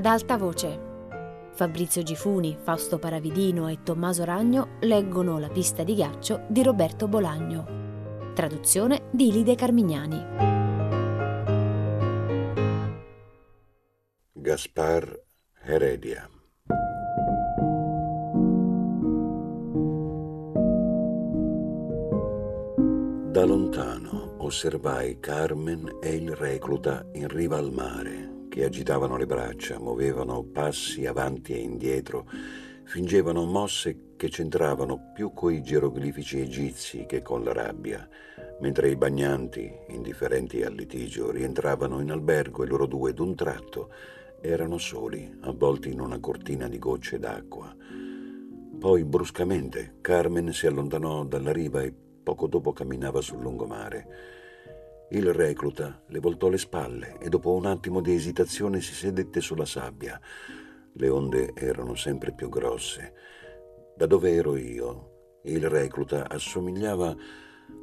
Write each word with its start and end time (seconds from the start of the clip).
ad 0.00 0.06
alta 0.06 0.38
voce. 0.38 0.88
Fabrizio 1.52 2.02
Gifuni, 2.02 2.56
Fausto 2.58 2.98
Paravidino 2.98 3.68
e 3.68 3.82
Tommaso 3.82 4.24
Ragno 4.24 4.78
leggono 4.80 5.38
La 5.38 5.50
pista 5.50 5.84
di 5.84 5.94
ghiaccio 5.94 6.46
di 6.48 6.62
Roberto 6.62 7.06
Bolagno. 7.06 8.32
Traduzione 8.34 9.08
di 9.10 9.30
Lide 9.30 9.54
Carmignani. 9.54 10.24
Gaspar 14.32 15.22
Heredia 15.62 16.26
Da 23.30 23.44
lontano 23.44 24.36
osservai 24.38 25.20
Carmen 25.20 25.98
e 26.02 26.14
il 26.14 26.34
recluta 26.34 27.06
in 27.12 27.28
riva 27.28 27.58
al 27.58 27.70
mare, 27.70 28.19
che 28.60 28.66
agitavano 28.66 29.16
le 29.16 29.24
braccia, 29.24 29.78
muovevano 29.78 30.42
passi 30.42 31.06
avanti 31.06 31.54
e 31.54 31.60
indietro, 31.60 32.26
fingevano 32.84 33.46
mosse 33.46 34.16
che 34.16 34.28
c'entravano 34.28 35.12
più 35.14 35.32
coi 35.32 35.62
geroglifici 35.62 36.40
egizi 36.40 37.06
che 37.06 37.22
con 37.22 37.42
la 37.42 37.54
rabbia, 37.54 38.06
mentre 38.60 38.90
i 38.90 38.96
bagnanti, 38.96 39.72
indifferenti 39.88 40.62
al 40.62 40.74
litigio, 40.74 41.30
rientravano 41.30 42.00
in 42.00 42.10
albergo 42.10 42.62
e 42.62 42.66
loro 42.66 42.84
due 42.84 43.14
d'un 43.14 43.34
tratto 43.34 43.90
erano 44.42 44.76
soli, 44.76 45.38
avvolti 45.40 45.90
in 45.90 46.00
una 46.00 46.18
cortina 46.18 46.68
di 46.68 46.78
gocce 46.78 47.18
d'acqua. 47.18 47.74
Poi 48.78 49.04
bruscamente 49.04 49.94
Carmen 50.02 50.52
si 50.52 50.66
allontanò 50.66 51.24
dalla 51.24 51.52
riva 51.52 51.80
e 51.80 51.94
Poco 52.22 52.46
dopo 52.46 52.74
camminava 52.74 53.22
sul 53.22 53.40
lungomare. 53.40 54.39
Il 55.12 55.32
recluta 55.32 56.04
le 56.06 56.20
voltò 56.20 56.48
le 56.48 56.56
spalle 56.56 57.18
e 57.18 57.28
dopo 57.28 57.52
un 57.52 57.66
attimo 57.66 58.00
di 58.00 58.14
esitazione 58.14 58.80
si 58.80 58.94
sedette 58.94 59.40
sulla 59.40 59.64
sabbia. 59.64 60.20
Le 60.92 61.08
onde 61.08 61.50
erano 61.56 61.96
sempre 61.96 62.32
più 62.32 62.48
grosse. 62.48 63.12
Da 63.96 64.06
dove 64.06 64.32
ero 64.32 64.56
io, 64.56 65.40
il 65.44 65.68
recluta 65.68 66.28
assomigliava 66.28 67.16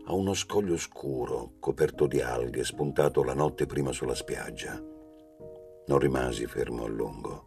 a 0.05 0.13
uno 0.13 0.33
scoglio 0.33 0.77
scuro 0.77 1.55
coperto 1.59 2.07
di 2.07 2.21
alghe 2.21 2.63
spuntato 2.63 3.23
la 3.23 3.33
notte 3.33 3.65
prima 3.65 3.91
sulla 3.91 4.15
spiaggia. 4.15 4.81
Non 5.87 5.99
rimasi 5.99 6.45
fermo 6.45 6.85
a 6.85 6.87
lungo. 6.87 7.45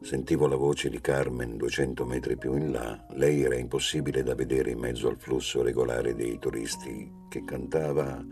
Sentivo 0.00 0.46
la 0.46 0.56
voce 0.56 0.88
di 0.88 1.02
Carmen 1.02 1.58
200 1.58 2.06
metri 2.06 2.38
più 2.38 2.56
in 2.56 2.72
là. 2.72 3.06
Lei 3.10 3.42
era 3.42 3.56
impossibile 3.56 4.22
da 4.22 4.34
vedere 4.34 4.70
in 4.70 4.78
mezzo 4.78 5.08
al 5.08 5.18
flusso 5.18 5.62
regolare 5.62 6.14
dei 6.14 6.38
turisti 6.38 7.12
che 7.28 7.44
cantava 7.44 8.24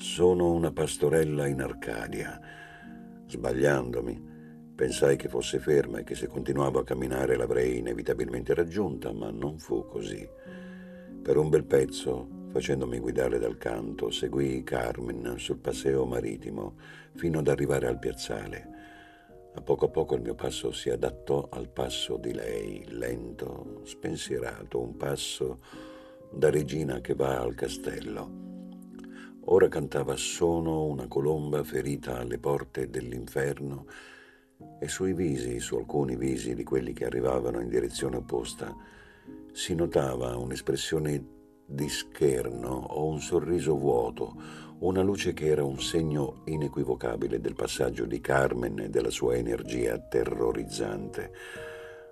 Sono 0.00 0.50
una 0.52 0.72
pastorella 0.72 1.46
in 1.46 1.60
Arcadia. 1.60 2.40
Sbagliandomi, 3.26 4.72
pensai 4.74 5.16
che 5.16 5.28
fosse 5.28 5.58
ferma 5.58 5.98
e 5.98 6.04
che 6.04 6.14
se 6.14 6.26
continuavo 6.26 6.78
a 6.78 6.84
camminare 6.84 7.36
l'avrei 7.36 7.76
inevitabilmente 7.76 8.54
raggiunta, 8.54 9.12
ma 9.12 9.30
non 9.30 9.58
fu 9.58 9.84
così. 9.84 10.26
Per 11.22 11.36
un 11.36 11.50
bel 11.50 11.64
pezzo, 11.64 12.26
facendomi 12.48 12.98
guidare 12.98 13.38
dal 13.38 13.58
canto, 13.58 14.10
seguii 14.10 14.62
Carmen 14.62 15.34
sul 15.36 15.58
paseo 15.58 16.06
marittimo 16.06 16.76
fino 17.16 17.40
ad 17.40 17.48
arrivare 17.48 17.86
al 17.86 17.98
piazzale. 17.98 18.68
A 19.52 19.60
poco 19.60 19.84
a 19.84 19.90
poco 19.90 20.14
il 20.14 20.22
mio 20.22 20.34
passo 20.34 20.72
si 20.72 20.88
adattò 20.88 21.46
al 21.50 21.68
passo 21.68 22.16
di 22.16 22.32
lei, 22.32 22.86
lento, 22.88 23.82
spensierato, 23.84 24.80
un 24.80 24.96
passo 24.96 25.60
da 26.32 26.48
regina 26.48 27.02
che 27.02 27.14
va 27.14 27.38
al 27.38 27.54
castello. 27.54 28.49
Ora 29.52 29.66
cantava 29.66 30.14
Sono 30.14 30.84
una 30.84 31.08
colomba 31.08 31.64
ferita 31.64 32.18
alle 32.18 32.38
porte 32.38 32.88
dell'inferno 32.88 33.84
e 34.78 34.86
sui 34.86 35.12
visi, 35.12 35.58
su 35.58 35.74
alcuni 35.74 36.14
visi 36.14 36.54
di 36.54 36.62
quelli 36.62 36.92
che 36.92 37.06
arrivavano 37.06 37.58
in 37.58 37.68
direzione 37.68 38.18
opposta, 38.18 38.72
si 39.50 39.74
notava 39.74 40.36
un'espressione 40.36 41.24
di 41.66 41.88
scherno 41.88 42.68
o 42.68 43.08
un 43.08 43.18
sorriso 43.20 43.76
vuoto, 43.76 44.40
una 44.80 45.02
luce 45.02 45.32
che 45.32 45.46
era 45.46 45.64
un 45.64 45.80
segno 45.80 46.42
inequivocabile 46.44 47.40
del 47.40 47.56
passaggio 47.56 48.04
di 48.04 48.20
Carmen 48.20 48.78
e 48.78 48.88
della 48.88 49.10
sua 49.10 49.34
energia 49.34 49.98
terrorizzante. 49.98 51.32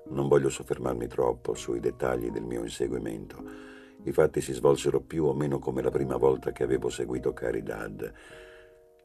Non 0.08 0.26
voglio 0.26 0.48
soffermarmi 0.48 1.06
troppo 1.06 1.54
sui 1.54 1.78
dettagli 1.78 2.30
del 2.30 2.42
mio 2.44 2.64
inseguimento. 2.64 3.67
I 4.04 4.12
fatti 4.12 4.40
si 4.40 4.52
svolsero 4.52 5.00
più 5.00 5.24
o 5.24 5.34
meno 5.34 5.58
come 5.58 5.82
la 5.82 5.90
prima 5.90 6.16
volta 6.16 6.52
che 6.52 6.62
avevo 6.62 6.88
seguito 6.88 7.32
Caridad. 7.32 8.12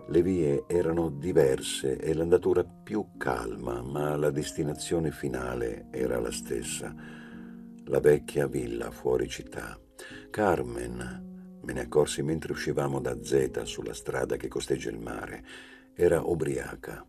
Le 0.07 0.21
vie 0.21 0.65
erano 0.67 1.09
diverse 1.09 1.97
e 1.97 2.13
l'andatura 2.13 2.63
più 2.63 3.11
calma, 3.17 3.81
ma 3.81 4.15
la 4.15 4.29
destinazione 4.29 5.11
finale 5.11 5.87
era 5.91 6.19
la 6.19 6.31
stessa. 6.31 6.93
La 7.85 7.99
vecchia 7.99 8.47
villa 8.47 8.91
fuori 8.91 9.27
città. 9.27 9.77
Carmen, 10.29 11.59
me 11.61 11.73
ne 11.73 11.81
accorsi 11.81 12.21
mentre 12.21 12.51
uscivamo 12.51 12.99
da 12.99 13.23
Zeta 13.23 13.65
sulla 13.65 13.93
strada 13.93 14.35
che 14.35 14.47
costeggia 14.47 14.89
il 14.89 14.99
mare, 14.99 15.43
era 15.93 16.21
ubriaca. 16.21 17.05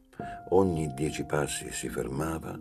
Ogni 0.50 0.92
dieci 0.94 1.24
passi 1.24 1.70
si 1.72 1.88
fermava, 1.88 2.58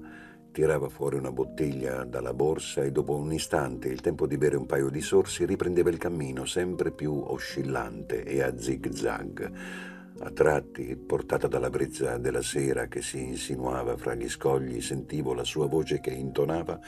tirava 0.53 0.87
fuori 0.87 1.17
una 1.17 1.31
bottiglia 1.31 2.03
dalla 2.03 2.31
borsa 2.31 2.83
e 2.83 2.91
dopo 2.91 3.15
un 3.15 3.33
istante, 3.33 3.87
il 3.87 4.01
tempo 4.01 4.27
di 4.27 4.37
bere 4.37 4.55
un 4.55 4.67
paio 4.67 4.89
di 4.89 5.01
sorsi, 5.01 5.45
riprendeva 5.45 5.89
il 5.89 5.97
cammino 5.97 6.45
sempre 6.45 6.91
più 6.91 7.11
oscillante 7.11 8.23
e 8.23 8.43
a 8.43 8.55
zig-zag. 8.55 9.51
A 10.19 10.29
tratti, 10.29 10.95
portata 10.95 11.47
dalla 11.47 11.71
brezza 11.71 12.17
della 12.19 12.43
sera 12.43 12.85
che 12.85 13.01
si 13.01 13.19
insinuava 13.19 13.97
fra 13.97 14.13
gli 14.13 14.29
scogli, 14.29 14.79
sentivo 14.79 15.33
la 15.33 15.43
sua 15.43 15.65
voce 15.65 15.99
che 15.99 16.11
intonava 16.11 16.79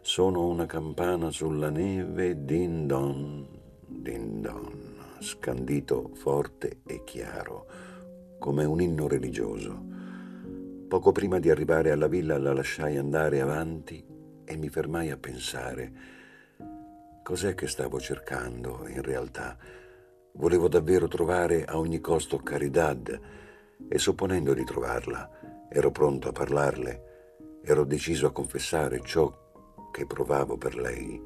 sono 0.00 0.46
una 0.46 0.64
campana 0.64 1.30
sulla 1.30 1.68
neve, 1.68 2.46
din 2.46 2.86
don, 2.86 3.46
din 3.86 4.40
don, 4.40 4.72
scandito 5.18 6.12
forte 6.14 6.78
e 6.86 7.02
chiaro, 7.04 7.66
come 8.38 8.64
un 8.64 8.80
inno 8.80 9.06
religioso. 9.06 9.95
Poco 10.88 11.10
prima 11.10 11.40
di 11.40 11.50
arrivare 11.50 11.90
alla 11.90 12.06
villa 12.06 12.38
la 12.38 12.52
lasciai 12.52 12.96
andare 12.96 13.40
avanti 13.40 14.06
e 14.44 14.56
mi 14.56 14.68
fermai 14.68 15.10
a 15.10 15.16
pensare 15.16 15.92
cos'è 17.24 17.56
che 17.56 17.66
stavo 17.66 17.98
cercando 17.98 18.86
in 18.86 19.02
realtà. 19.02 19.56
Volevo 20.34 20.68
davvero 20.68 21.08
trovare 21.08 21.64
a 21.64 21.76
ogni 21.76 22.00
costo 22.00 22.38
Caridad 22.38 23.20
e 23.88 23.98
supponendo 23.98 24.54
di 24.54 24.62
trovarla, 24.62 25.66
ero 25.68 25.90
pronto 25.90 26.28
a 26.28 26.32
parlarle, 26.32 27.58
ero 27.64 27.84
deciso 27.84 28.28
a 28.28 28.32
confessare 28.32 29.00
ciò 29.00 29.90
che 29.90 30.06
provavo 30.06 30.56
per 30.56 30.76
lei. 30.76 31.20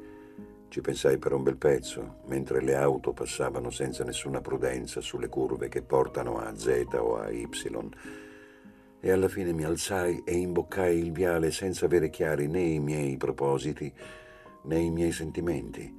Ci 0.69 0.81
pensai 0.81 1.19
per 1.19 1.34
un 1.34 1.42
bel 1.42 1.59
pezzo, 1.59 2.22
mentre 2.28 2.62
le 2.62 2.77
auto 2.77 3.12
passavano 3.12 3.69
senza 3.69 4.04
nessuna 4.04 4.41
prudenza 4.41 5.03
sulle 5.03 5.28
curve 5.28 5.69
che 5.69 5.82
portano 5.82 6.38
a 6.38 6.56
Z 6.56 6.87
o 6.94 7.16
a 7.19 7.28
Y. 7.28 7.47
E 9.00 9.10
alla 9.10 9.28
fine 9.28 9.52
mi 9.52 9.64
alzai 9.64 10.22
e 10.24 10.36
imboccai 10.36 10.98
il 10.98 11.12
viale 11.12 11.50
senza 11.50 11.86
avere 11.86 12.10
chiari 12.10 12.46
né 12.46 12.60
i 12.60 12.80
miei 12.80 13.16
propositi 13.16 13.92
né 14.64 14.78
i 14.78 14.90
miei 14.90 15.12
sentimenti. 15.12 15.92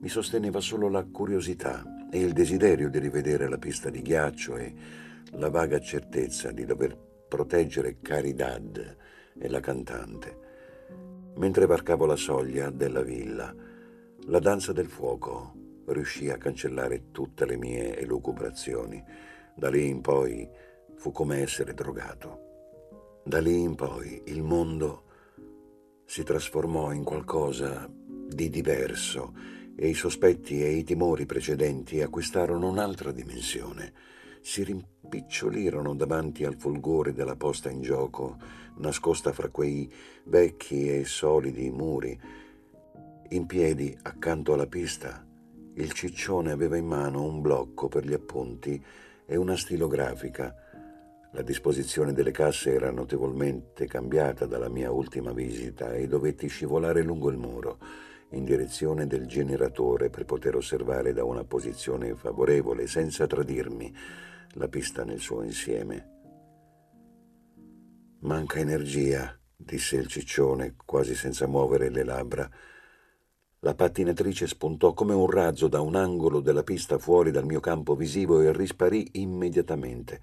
Mi 0.00 0.08
sosteneva 0.08 0.60
solo 0.60 0.88
la 0.88 1.04
curiosità 1.04 1.84
e 2.10 2.20
il 2.20 2.32
desiderio 2.32 2.88
di 2.88 2.98
rivedere 2.98 3.48
la 3.48 3.58
pista 3.58 3.90
di 3.90 4.00
ghiaccio 4.00 4.56
e 4.56 4.74
la 5.32 5.50
vaga 5.50 5.78
certezza 5.78 6.50
di 6.52 6.64
dover 6.64 6.96
proteggere 7.28 7.98
Caridad 8.00 8.96
e 9.38 9.48
la 9.48 9.60
cantante. 9.60 10.46
Mentre 11.36 11.66
varcavo 11.66 12.06
la 12.06 12.16
soglia 12.16 12.70
della 12.70 13.02
villa, 13.02 13.54
la 14.26 14.38
danza 14.38 14.72
del 14.72 14.88
fuoco 14.88 15.54
riuscì 15.86 16.30
a 16.30 16.38
cancellare 16.38 17.10
tutte 17.12 17.44
le 17.46 17.56
mie 17.56 17.96
elucubrazioni. 17.98 19.02
Da 19.54 19.68
lì 19.68 19.88
in 19.88 20.00
poi 20.00 20.48
fu 20.98 21.12
come 21.12 21.40
essere 21.40 21.74
drogato. 21.74 23.20
Da 23.24 23.40
lì 23.40 23.60
in 23.60 23.76
poi 23.76 24.22
il 24.26 24.42
mondo 24.42 25.04
si 26.04 26.24
trasformò 26.24 26.92
in 26.92 27.04
qualcosa 27.04 27.88
di 27.90 28.50
diverso 28.50 29.32
e 29.76 29.88
i 29.88 29.94
sospetti 29.94 30.62
e 30.62 30.70
i 30.70 30.84
timori 30.84 31.24
precedenti 31.24 32.02
acquistarono 32.02 32.68
un'altra 32.68 33.12
dimensione. 33.12 33.92
Si 34.40 34.64
rimpicciolirono 34.64 35.94
davanti 35.94 36.44
al 36.44 36.56
fulgore 36.56 37.12
della 37.12 37.36
posta 37.36 37.70
in 37.70 37.80
gioco 37.80 38.36
nascosta 38.78 39.32
fra 39.32 39.48
quei 39.48 39.92
vecchi 40.24 40.88
e 40.88 41.04
solidi 41.04 41.70
muri. 41.70 42.18
In 43.30 43.46
piedi, 43.46 43.96
accanto 44.02 44.52
alla 44.52 44.66
pista, 44.66 45.24
il 45.74 45.92
ciccione 45.92 46.50
aveva 46.50 46.76
in 46.76 46.86
mano 46.86 47.22
un 47.22 47.40
blocco 47.40 47.88
per 47.88 48.04
gli 48.04 48.14
appunti 48.14 48.82
e 49.26 49.36
una 49.36 49.56
stilografica. 49.56 50.54
La 51.38 51.44
disposizione 51.44 52.12
delle 52.12 52.32
casse 52.32 52.72
era 52.74 52.90
notevolmente 52.90 53.86
cambiata 53.86 54.44
dalla 54.44 54.68
mia 54.68 54.90
ultima 54.90 55.32
visita 55.32 55.92
e 55.92 56.08
dovetti 56.08 56.48
scivolare 56.48 57.00
lungo 57.02 57.30
il 57.30 57.36
muro 57.36 57.78
in 58.30 58.44
direzione 58.44 59.06
del 59.06 59.24
generatore 59.26 60.10
per 60.10 60.24
poter 60.24 60.56
osservare 60.56 61.12
da 61.12 61.22
una 61.22 61.44
posizione 61.44 62.16
favorevole, 62.16 62.88
senza 62.88 63.28
tradirmi, 63.28 63.94
la 64.54 64.66
pista 64.66 65.04
nel 65.04 65.20
suo 65.20 65.44
insieme. 65.44 66.08
Manca 68.22 68.58
energia, 68.58 69.38
disse 69.54 69.94
il 69.94 70.08
ciccione, 70.08 70.74
quasi 70.84 71.14
senza 71.14 71.46
muovere 71.46 71.88
le 71.88 72.02
labbra. 72.02 72.50
La 73.60 73.76
pattinatrice 73.76 74.48
spuntò 74.48 74.92
come 74.92 75.14
un 75.14 75.30
razzo 75.30 75.68
da 75.68 75.80
un 75.80 75.94
angolo 75.94 76.40
della 76.40 76.64
pista 76.64 76.98
fuori 76.98 77.30
dal 77.30 77.46
mio 77.46 77.60
campo 77.60 77.94
visivo 77.94 78.40
e 78.40 78.52
risparì 78.52 79.20
immediatamente. 79.20 80.20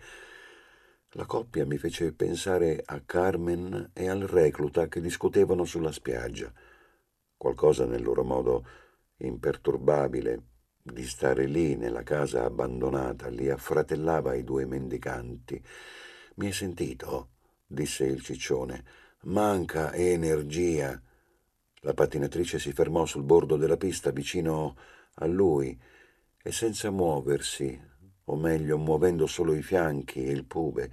La 1.18 1.26
coppia 1.26 1.66
mi 1.66 1.78
fece 1.78 2.12
pensare 2.12 2.82
a 2.84 3.00
Carmen 3.00 3.92
e 3.94 4.10
al 4.10 4.24
recluta 4.24 4.90
che 4.90 5.00
discutevano 5.00 5.64
sulla 5.64 5.94
spiaggia. 5.94 6.52
Qualcosa 7.38 7.86
nel 7.86 8.04
loro 8.04 8.26
modo 8.26 8.68
imperturbabile 9.20 10.42
di 10.84 11.06
stare 11.06 11.46
lì 11.46 11.78
nella 11.78 12.04
casa 12.04 12.44
abbandonata 12.44 13.30
li 13.30 13.50
affratellava 13.50 14.32
ai 14.32 14.44
due 14.44 14.66
mendicanti. 14.66 15.64
Mi 16.36 16.48
hai 16.48 16.52
sentito? 16.52 17.30
disse 17.66 18.04
il 18.04 18.22
ciccione. 18.22 18.84
Manca 19.22 19.94
energia. 19.94 21.02
La 21.80 21.94
pattinatrice 21.94 22.60
si 22.60 22.74
fermò 22.74 23.06
sul 23.06 23.24
bordo 23.24 23.56
della 23.56 23.78
pista 23.78 24.12
vicino 24.12 24.76
a 25.14 25.26
lui 25.28 25.80
e 26.44 26.52
senza 26.52 26.92
muoversi, 26.92 27.82
o 28.26 28.36
meglio 28.36 28.78
muovendo 28.78 29.28
solo 29.28 29.54
i 29.54 29.62
fianchi 29.62 30.26
e 30.26 30.32
il 30.32 30.46
pube, 30.46 30.92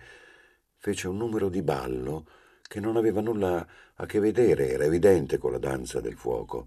fece 0.77 1.09
un 1.09 1.17
numero 1.17 1.49
di 1.49 1.63
ballo 1.63 2.27
che 2.63 2.81
non 2.81 2.97
aveva 2.97 3.21
nulla 3.21 3.67
a 3.95 4.07
che 4.07 4.19
vedere, 4.19 4.71
era 4.71 4.85
evidente 4.85 5.39
con 5.39 5.53
la 5.53 5.59
danza 5.59 6.01
del 6.01 6.17
fuoco. 6.17 6.67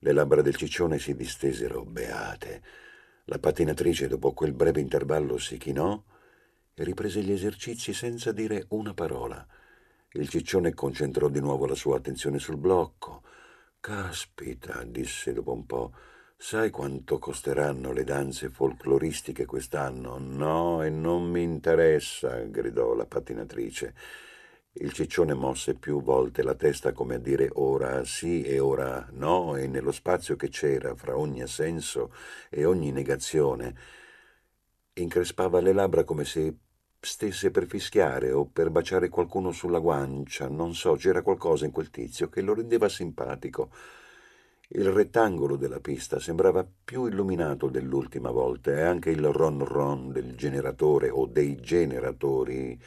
Le 0.00 0.12
labbra 0.12 0.42
del 0.42 0.56
ciccione 0.56 0.98
si 0.98 1.14
distesero 1.14 1.84
beate. 1.84 2.62
La 3.24 3.38
pattinatrice, 3.38 4.08
dopo 4.08 4.32
quel 4.32 4.52
breve 4.52 4.80
intervallo, 4.80 5.38
si 5.38 5.58
chinò 5.58 6.00
e 6.74 6.84
riprese 6.84 7.22
gli 7.22 7.32
esercizi 7.32 7.92
senza 7.92 8.30
dire 8.32 8.66
una 8.68 8.94
parola. 8.94 9.44
Il 10.12 10.28
ciccione 10.28 10.72
concentrò 10.72 11.28
di 11.28 11.40
nuovo 11.40 11.66
la 11.66 11.74
sua 11.74 11.96
attenzione 11.96 12.38
sul 12.38 12.56
blocco, 12.56 13.22
Caspita, 13.80 14.82
disse 14.84 15.32
dopo 15.32 15.52
un 15.52 15.66
po', 15.66 15.92
sai 16.40 16.70
quanto 16.70 17.18
costeranno 17.18 17.92
le 17.92 18.04
danze 18.04 18.48
folcloristiche 18.48 19.44
quest'anno? 19.44 20.18
No, 20.18 20.82
e 20.84 20.88
non 20.88 21.28
mi 21.28 21.42
interessa, 21.42 22.38
gridò 22.44 22.94
la 22.94 23.06
pattinatrice. 23.06 23.94
Il 24.74 24.92
ciccione 24.92 25.34
mosse 25.34 25.74
più 25.74 26.00
volte 26.00 26.44
la 26.44 26.54
testa 26.54 26.92
come 26.92 27.16
a 27.16 27.18
dire 27.18 27.50
ora 27.54 28.04
sì 28.04 28.42
e 28.42 28.60
ora 28.60 29.08
no, 29.12 29.56
e 29.56 29.66
nello 29.66 29.90
spazio 29.90 30.36
che 30.36 30.48
c'era 30.48 30.94
fra 30.94 31.16
ogni 31.18 31.42
assenso 31.42 32.12
e 32.48 32.64
ogni 32.64 32.92
negazione 32.92 33.74
increspava 34.94 35.60
le 35.60 35.72
labbra 35.72 36.04
come 36.04 36.24
se 36.24 36.54
stesse 37.00 37.50
per 37.50 37.66
fischiare 37.66 38.30
o 38.32 38.46
per 38.46 38.70
baciare 38.70 39.08
qualcuno 39.08 39.50
sulla 39.52 39.78
guancia, 39.80 40.48
non 40.48 40.74
so, 40.74 40.94
c'era 40.94 41.22
qualcosa 41.22 41.64
in 41.64 41.72
quel 41.72 41.90
tizio 41.90 42.28
che 42.28 42.40
lo 42.42 42.54
rendeva 42.54 42.88
simpatico. 42.88 43.70
Il 44.70 44.92
rettangolo 44.92 45.56
della 45.56 45.80
pista 45.80 46.20
sembrava 46.20 46.62
più 46.84 47.06
illuminato 47.06 47.70
dell'ultima 47.70 48.30
volta 48.30 48.70
e 48.70 48.82
anche 48.82 49.08
il 49.08 49.26
ron 49.26 49.64
ron 49.64 50.12
del 50.12 50.36
generatore 50.36 51.08
o 51.08 51.24
dei 51.24 51.56
generatori 51.56 52.78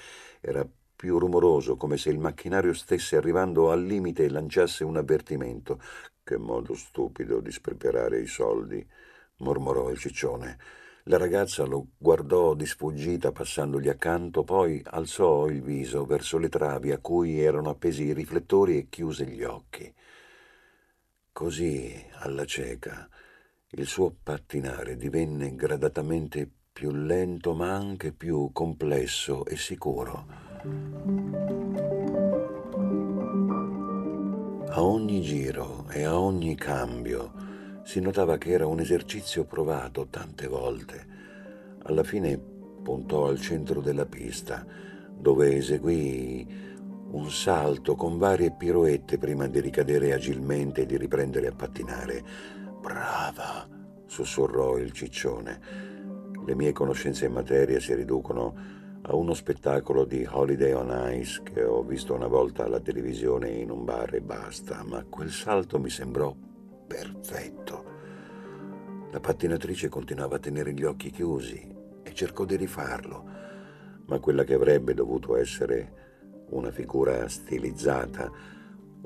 era 0.42 0.64
più 0.96 1.18
rumoroso, 1.18 1.78
come 1.78 1.98
se 1.98 2.12
il 2.12 2.20
macchinario 2.20 2.74
stesse 2.74 3.16
arrivando 3.16 3.72
al 3.72 3.84
limite 3.84 4.26
e 4.26 4.30
lanciasse 4.30 4.84
un 4.84 4.98
avvertimento. 4.98 5.82
Che 6.24 6.38
modo 6.38 6.76
stupido 6.76 7.40
di 7.40 7.52
spreperare 7.52 8.22
i 8.22 8.28
soldi, 8.28 8.88
mormorò 9.38 9.90
il 9.90 9.98
ciccione. 9.98 10.60
La 11.06 11.18
ragazza 11.18 11.66
lo 11.66 11.88
guardò 11.98 12.54
di 12.54 12.68
sfuggita 12.68 13.32
passandogli 13.32 13.90
accanto, 13.90 14.44
poi 14.44 14.84
alzò 14.86 15.48
il 15.48 15.64
viso 15.64 16.06
verso 16.06 16.38
le 16.38 16.50
travi 16.50 16.92
a 16.92 17.00
cui 17.00 17.40
erano 17.40 17.72
appesi 17.72 18.04
i 18.04 18.14
riflettori 18.14 18.78
e 18.78 18.88
chiuse 18.88 19.26
gli 19.26 19.42
occhi. 19.42 19.92
Così, 21.34 21.94
alla 22.20 22.44
cieca, 22.46 23.08
il 23.70 23.86
suo 23.88 24.14
pattinare 24.22 24.98
divenne 24.98 25.56
gradatamente 25.56 26.48
più 26.74 26.92
lento 26.92 27.54
ma 27.54 27.74
anche 27.74 28.12
più 28.12 28.50
complesso 28.52 29.46
e 29.46 29.56
sicuro. 29.56 30.26
A 34.68 34.84
ogni 34.84 35.22
giro 35.22 35.88
e 35.90 36.04
a 36.04 36.20
ogni 36.20 36.56
cambio 36.56 37.32
si 37.84 38.02
notava 38.02 38.38
che 38.38 38.52
era 38.52 38.68
un 38.68 38.82
esercizio 38.82 39.46
provato 39.46 40.08
tante 40.08 40.48
volte. 40.48 41.08
Alla 41.84 42.04
fine 42.04 42.38
puntò 42.38 43.28
al 43.28 43.40
centro 43.40 43.80
della 43.80 44.06
pista, 44.06 44.66
dove 45.18 45.56
eseguì 45.56 46.71
un 47.12 47.30
salto 47.30 47.96
con 47.96 48.18
varie 48.18 48.52
piroette 48.52 49.18
prima 49.18 49.48
di 49.48 49.60
ricadere 49.60 50.14
agilmente 50.14 50.82
e 50.82 50.86
di 50.86 50.98
riprendere 50.98 51.48
a 51.48 51.54
pattinare. 51.54 52.24
Brava! 52.80 53.68
sussurrò 54.06 54.78
il 54.78 54.92
ciccione. 54.92 55.60
Le 56.46 56.56
mie 56.56 56.72
conoscenze 56.74 57.26
in 57.26 57.34
materia 57.34 57.80
si 57.80 57.94
riducono 57.94 58.54
a 59.04 59.16
uno 59.16 59.34
spettacolo 59.34 60.06
di 60.06 60.28
Holiday 60.30 60.74
on 60.74 61.14
Ice 61.14 61.42
che 61.44 61.64
ho 61.64 61.82
visto 61.82 62.14
una 62.14 62.28
volta 62.28 62.66
alla 62.66 62.80
televisione 62.80 63.50
in 63.50 63.72
un 63.72 63.86
bar 63.86 64.14
e 64.16 64.22
basta, 64.22 64.84
ma 64.84 65.04
quel 65.10 65.32
salto 65.32 65.80
mi 65.80 65.90
sembrò 65.90 66.36
perfetto. 66.88 67.86
La 69.12 69.20
pattinatrice 69.20 69.90
continuava 69.90 70.36
a 70.38 70.40
tenere 70.40 70.74
gli 70.74 70.84
occhi 70.84 71.10
chiusi 71.10 71.76
e 72.04 72.14
cercò 72.14 72.46
di 72.46 72.56
rifarlo, 72.56 73.26
ma 74.06 74.20
quella 74.20 74.44
che 74.44 74.54
avrebbe 74.54 74.94
dovuto 74.94 75.36
essere 75.38 76.01
una 76.52 76.72
figura 76.72 77.28
stilizzata, 77.28 78.32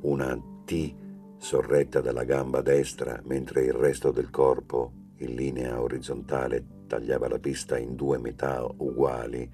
una 0.02 0.40
T 0.66 0.96
sorretta 1.38 2.02
dalla 2.02 2.24
gamba 2.24 2.62
destra, 2.62 3.22
mentre 3.26 3.64
il 3.64 3.74
resto 3.74 4.12
del 4.12 4.30
corpo, 4.30 4.92
in 5.18 5.36
linea 5.36 5.82
orizzontale, 5.82 6.66
tagliava 6.88 7.28
la 7.28 7.40
pista 7.40 7.78
in 7.78 7.96
due 7.96 8.18
metà 8.18 8.64
uguali, 8.64 9.50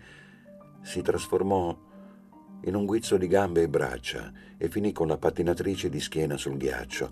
si 0.81 1.01
trasformò 1.01 1.89
in 2.63 2.75
un 2.75 2.85
guizzo 2.85 3.17
di 3.17 3.27
gambe 3.27 3.63
e 3.63 3.69
braccia 3.69 4.31
e 4.57 4.69
finì 4.69 4.91
con 4.91 5.07
la 5.07 5.17
pattinatrice 5.17 5.89
di 5.89 5.99
schiena 5.99 6.37
sul 6.37 6.57
ghiaccio. 6.57 7.11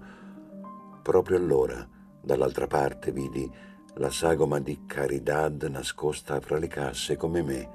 Proprio 1.01 1.37
allora, 1.37 1.87
dall'altra 2.21 2.67
parte, 2.67 3.11
vidi 3.11 3.49
la 3.95 4.11
sagoma 4.11 4.59
di 4.59 4.85
Caridad 4.85 5.61
nascosta 5.63 6.39
fra 6.39 6.57
le 6.57 6.67
casse 6.67 7.15
come 7.15 7.41
me. 7.41 7.69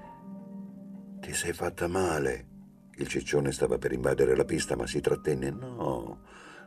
Ti 1.20 1.32
sei 1.34 1.52
fatta 1.52 1.88
male. 1.88 2.53
Il 2.96 3.08
ciccione 3.08 3.50
stava 3.52 3.78
per 3.78 3.92
invadere 3.92 4.36
la 4.36 4.44
pista, 4.44 4.76
ma 4.76 4.86
si 4.86 5.00
trattenne. 5.00 5.50
No, 5.50 6.20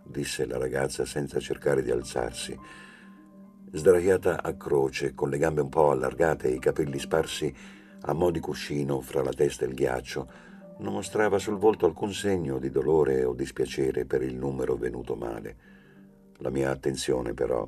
disse 0.04 0.46
la 0.46 0.58
ragazza 0.58 1.06
senza 1.06 1.40
cercare 1.40 1.82
di 1.82 1.92
alzarsi. 1.92 2.58
Sdraiata 3.72 4.42
a 4.42 4.56
croce, 4.56 5.14
con 5.14 5.30
le 5.30 5.38
gambe 5.38 5.62
un 5.62 5.70
po' 5.70 5.92
allargate 5.92 6.50
e 6.50 6.54
i 6.54 6.60
capelli 6.60 7.00
sparsi 7.00 7.54
a 8.02 8.14
mo' 8.14 8.32
di 8.32 8.40
cuscino 8.40 9.02
fra 9.02 9.22
la 9.24 9.34
testa 9.34 9.66
e 9.66 9.68
il 9.68 9.74
ghiaccio, 9.74 10.30
non 10.80 10.94
mostrava 10.94 11.40
sul 11.40 11.58
volto 11.58 11.86
alcun 11.86 12.14
segno 12.14 12.60
di 12.60 12.70
dolore 12.70 13.24
o 13.24 13.34
dispiacere 13.34 14.06
per 14.06 14.22
il 14.22 14.36
numero 14.36 14.76
venuto 14.76 15.16
male. 15.16 15.58
La 16.38 16.50
mia 16.50 16.70
attenzione 16.70 17.34
però 17.34 17.68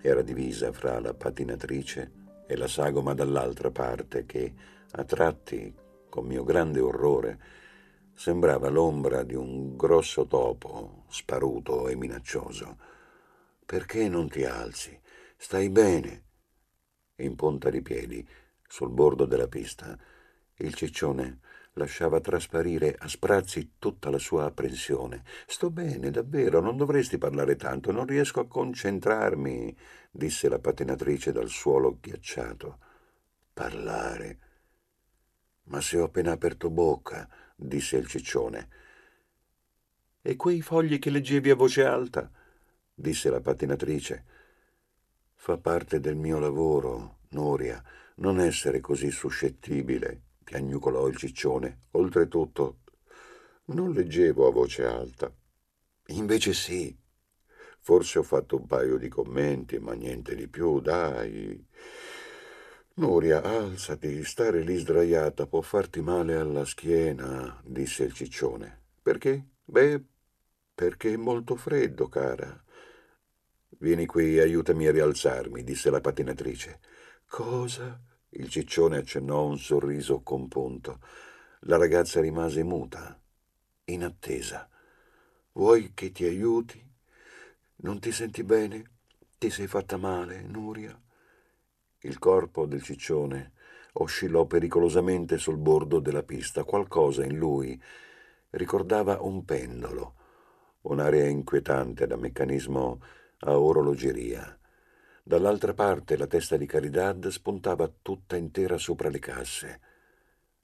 era 0.00 0.22
divisa 0.22 0.72
fra 0.72 1.00
la 1.00 1.14
patinatrice 1.14 2.12
e 2.46 2.56
la 2.56 2.68
sagoma 2.68 3.14
dall'altra 3.14 3.70
parte 3.70 4.26
che, 4.26 4.52
a 4.92 5.04
tratti, 5.04 5.74
con 6.08 6.26
mio 6.26 6.44
grande 6.44 6.80
orrore, 6.80 7.38
sembrava 8.16 8.70
l'ombra 8.70 9.22
di 9.22 9.34
un 9.34 9.76
grosso 9.76 10.26
topo, 10.26 11.04
sparuto 11.08 11.86
e 11.88 11.96
minaccioso. 11.96 12.78
Perché 13.64 14.08
non 14.08 14.28
ti 14.28 14.44
alzi? 14.44 14.98
Stai 15.36 15.68
bene? 15.68 16.24
In 17.16 17.36
punta 17.36 17.68
di 17.68 17.82
piedi, 17.82 18.26
sul 18.66 18.88
bordo 18.88 19.26
della 19.26 19.48
pista, 19.48 19.96
il 20.56 20.74
ciccione 20.74 21.40
lasciava 21.74 22.20
trasparire 22.20 22.96
a 22.98 23.06
sprazzi 23.06 23.72
tutta 23.78 24.08
la 24.08 24.18
sua 24.18 24.46
apprensione. 24.46 25.22
Sto 25.46 25.70
bene, 25.70 26.10
davvero, 26.10 26.60
non 26.60 26.78
dovresti 26.78 27.18
parlare 27.18 27.56
tanto, 27.56 27.92
non 27.92 28.06
riesco 28.06 28.40
a 28.40 28.46
concentrarmi, 28.46 29.76
disse 30.10 30.48
la 30.48 30.58
patinatrice 30.58 31.32
dal 31.32 31.48
suolo 31.48 31.98
ghiacciato. 32.00 32.78
Parlare. 33.52 34.38
Ma 35.64 35.82
se 35.82 35.98
ho 35.98 36.04
appena 36.04 36.32
aperto 36.32 36.70
bocca, 36.70 37.28
disse 37.56 37.96
il 37.96 38.06
ciccione. 38.06 38.68
E 40.22 40.36
quei 40.36 40.60
fogli 40.60 40.98
che 40.98 41.10
leggevi 41.10 41.50
a 41.50 41.56
voce 41.56 41.84
alta? 41.84 42.30
disse 42.94 43.30
la 43.30 43.40
patinatrice. 43.40 44.24
Fa 45.34 45.58
parte 45.58 45.98
del 45.98 46.16
mio 46.16 46.38
lavoro, 46.38 47.18
Noria, 47.30 47.82
non 48.16 48.38
essere 48.38 48.80
così 48.80 49.10
suscettibile 49.10 50.26
piagnucolò 50.46 51.08
il 51.08 51.16
ciccione. 51.16 51.86
Oltretutto, 51.92 52.82
non 53.66 53.90
leggevo 53.90 54.46
a 54.46 54.52
voce 54.52 54.84
alta. 54.84 55.34
Invece 56.08 56.54
sì. 56.54 56.96
Forse 57.80 58.20
ho 58.20 58.22
fatto 58.22 58.56
un 58.56 58.66
paio 58.66 58.96
di 58.96 59.08
commenti, 59.08 59.80
ma 59.80 59.94
niente 59.94 60.36
di 60.36 60.46
più, 60.46 60.80
dai. 60.80 61.66
Nuria, 62.98 63.42
alzati, 63.42 64.24
stare 64.24 64.62
lì 64.62 64.78
sdraiata 64.78 65.46
può 65.46 65.60
farti 65.60 66.00
male 66.00 66.34
alla 66.36 66.64
schiena, 66.64 67.60
disse 67.62 68.04
il 68.04 68.14
ciccione. 68.14 68.84
Perché? 69.02 69.48
Beh, 69.62 70.02
perché 70.74 71.12
è 71.12 71.16
molto 71.16 71.56
freddo, 71.56 72.08
cara. 72.08 72.58
Vieni 73.80 74.06
qui, 74.06 74.38
aiutami 74.38 74.86
a 74.86 74.92
rialzarmi, 74.92 75.62
disse 75.62 75.90
la 75.90 76.00
patinatrice. 76.00 76.80
Cosa? 77.26 78.00
Il 78.30 78.48
ciccione 78.48 78.96
accennò 78.96 79.44
un 79.44 79.58
sorriso 79.58 80.22
compunto. 80.22 81.00
La 81.60 81.76
ragazza 81.76 82.22
rimase 82.22 82.62
muta, 82.62 83.20
in 83.84 84.04
attesa. 84.04 84.66
Vuoi 85.52 85.92
che 85.92 86.12
ti 86.12 86.24
aiuti? 86.24 86.82
Non 87.76 88.00
ti 88.00 88.10
senti 88.10 88.42
bene? 88.42 88.90
Ti 89.36 89.50
sei 89.50 89.66
fatta 89.66 89.98
male, 89.98 90.40
Nuria? 90.40 90.98
Il 92.06 92.20
corpo 92.20 92.66
del 92.66 92.82
ciccione 92.82 93.50
oscillò 93.94 94.44
pericolosamente 94.44 95.38
sul 95.38 95.56
bordo 95.56 95.98
della 95.98 96.22
pista. 96.22 96.62
Qualcosa 96.62 97.24
in 97.24 97.36
lui 97.36 97.82
ricordava 98.50 99.20
un 99.22 99.44
pendolo, 99.44 100.14
un'area 100.82 101.26
inquietante 101.26 102.06
da 102.06 102.16
meccanismo 102.16 103.00
a 103.40 103.58
orologeria. 103.58 104.56
Dall'altra 105.20 105.74
parte 105.74 106.16
la 106.16 106.28
testa 106.28 106.56
di 106.56 106.66
Caridad 106.66 107.26
spuntava 107.26 107.92
tutta 108.00 108.36
intera 108.36 108.78
sopra 108.78 109.08
le 109.08 109.18
casse. 109.18 109.80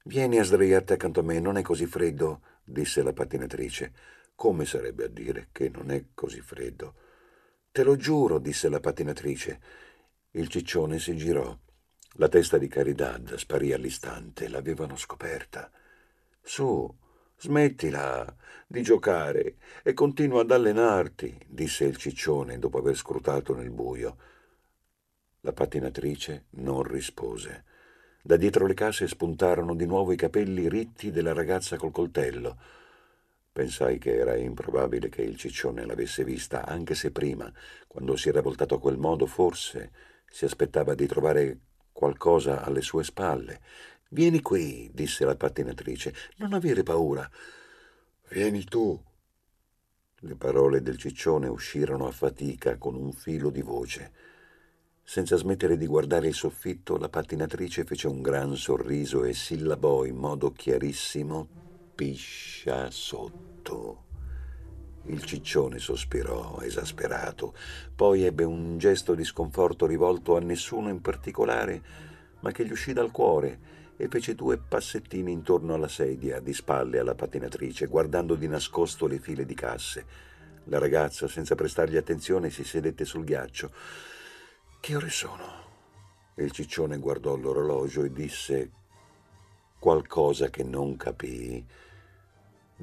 Vieni 0.04 0.38
a 0.38 0.44
sdraiarti 0.44 0.92
accanto 0.92 1.20
a 1.20 1.24
me, 1.24 1.40
non 1.40 1.56
è 1.56 1.62
così 1.62 1.86
freddo, 1.86 2.42
disse 2.62 3.02
la 3.02 3.12
pattinatrice. 3.12 3.92
Come 4.36 4.64
sarebbe 4.64 5.06
a 5.06 5.08
dire 5.08 5.48
che 5.50 5.68
non 5.70 5.90
è 5.90 6.04
così 6.14 6.40
freddo? 6.40 6.94
Te 7.72 7.82
lo 7.82 7.96
giuro, 7.96 8.38
disse 8.38 8.68
la 8.68 8.78
pattinatrice. 8.78 9.90
Il 10.34 10.48
ciccione 10.48 10.98
si 10.98 11.14
girò. 11.14 11.54
La 12.12 12.28
testa 12.28 12.56
di 12.56 12.66
Caridad 12.66 13.34
sparì 13.34 13.74
all'istante, 13.74 14.48
l'avevano 14.48 14.96
scoperta. 14.96 15.70
Su, 16.40 16.90
smettila 17.36 18.34
di 18.66 18.80
giocare 18.80 19.56
e 19.82 19.92
continua 19.92 20.40
ad 20.40 20.50
allenarti, 20.50 21.38
disse 21.46 21.84
il 21.84 21.98
ciccione 21.98 22.58
dopo 22.58 22.78
aver 22.78 22.96
scrutato 22.96 23.54
nel 23.54 23.68
buio. 23.68 24.16
La 25.40 25.52
pattinatrice 25.52 26.46
non 26.52 26.82
rispose. 26.82 27.64
Da 28.22 28.38
dietro 28.38 28.66
le 28.66 28.72
casse 28.72 29.08
spuntarono 29.08 29.74
di 29.74 29.84
nuovo 29.84 30.12
i 30.12 30.16
capelli 30.16 30.66
ritti 30.66 31.10
della 31.10 31.34
ragazza 31.34 31.76
col 31.76 31.92
coltello. 31.92 32.56
Pensai 33.52 33.98
che 33.98 34.16
era 34.16 34.34
improbabile 34.34 35.10
che 35.10 35.20
il 35.20 35.36
ciccione 35.36 35.84
l'avesse 35.84 36.24
vista, 36.24 36.64
anche 36.64 36.94
se 36.94 37.10
prima, 37.10 37.52
quando 37.86 38.16
si 38.16 38.30
era 38.30 38.40
voltato 38.40 38.76
a 38.76 38.80
quel 38.80 38.96
modo, 38.96 39.26
forse 39.26 40.11
si 40.32 40.46
aspettava 40.46 40.94
di 40.94 41.06
trovare 41.06 41.58
qualcosa 41.92 42.62
alle 42.64 42.80
sue 42.80 43.04
spalle. 43.04 43.60
Vieni 44.08 44.40
qui, 44.40 44.90
disse 44.92 45.26
la 45.26 45.36
pattinatrice, 45.36 46.14
non 46.36 46.54
avere 46.54 46.82
paura. 46.82 47.30
Vieni 48.30 48.64
tu. 48.64 48.98
Le 50.24 50.34
parole 50.36 50.80
del 50.80 50.96
ciccione 50.96 51.48
uscirono 51.48 52.06
a 52.06 52.12
fatica 52.12 52.78
con 52.78 52.94
un 52.94 53.12
filo 53.12 53.50
di 53.50 53.60
voce. 53.60 54.12
Senza 55.02 55.36
smettere 55.36 55.76
di 55.76 55.86
guardare 55.86 56.28
il 56.28 56.34
soffitto, 56.34 56.96
la 56.96 57.10
pattinatrice 57.10 57.84
fece 57.84 58.06
un 58.06 58.22
gran 58.22 58.56
sorriso 58.56 59.24
e 59.24 59.34
sillabò 59.34 60.04
in 60.04 60.16
modo 60.16 60.50
chiarissimo 60.52 61.46
piscia 61.94 62.90
sotto. 62.90 64.01
Il 65.06 65.24
ciccione 65.24 65.78
sospirò, 65.78 66.60
esasperato, 66.60 67.54
poi 67.94 68.24
ebbe 68.24 68.44
un 68.44 68.78
gesto 68.78 69.14
di 69.14 69.24
sconforto 69.24 69.84
rivolto 69.86 70.36
a 70.36 70.40
nessuno 70.40 70.88
in 70.90 71.00
particolare, 71.00 71.82
ma 72.40 72.52
che 72.52 72.64
gli 72.64 72.70
uscì 72.70 72.92
dal 72.92 73.10
cuore 73.10 73.70
e 73.96 74.06
fece 74.08 74.34
due 74.34 74.58
passettini 74.58 75.32
intorno 75.32 75.74
alla 75.74 75.88
sedia, 75.88 76.38
di 76.38 76.52
spalle 76.52 77.00
alla 77.00 77.16
pattinatrice, 77.16 77.86
guardando 77.86 78.36
di 78.36 78.46
nascosto 78.46 79.06
le 79.06 79.18
file 79.18 79.44
di 79.44 79.54
casse. 79.54 80.04
La 80.64 80.78
ragazza, 80.78 81.26
senza 81.26 81.56
prestargli 81.56 81.96
attenzione, 81.96 82.50
si 82.50 82.62
sedette 82.62 83.04
sul 83.04 83.24
ghiaccio. 83.24 83.72
Che 84.80 84.96
ore 84.96 85.10
sono? 85.10 85.60
Il 86.36 86.52
ciccione 86.52 86.98
guardò 86.98 87.36
l'orologio 87.36 88.04
e 88.04 88.12
disse 88.12 88.70
qualcosa 89.78 90.48
che 90.48 90.62
non 90.62 90.96
capii 90.96 91.66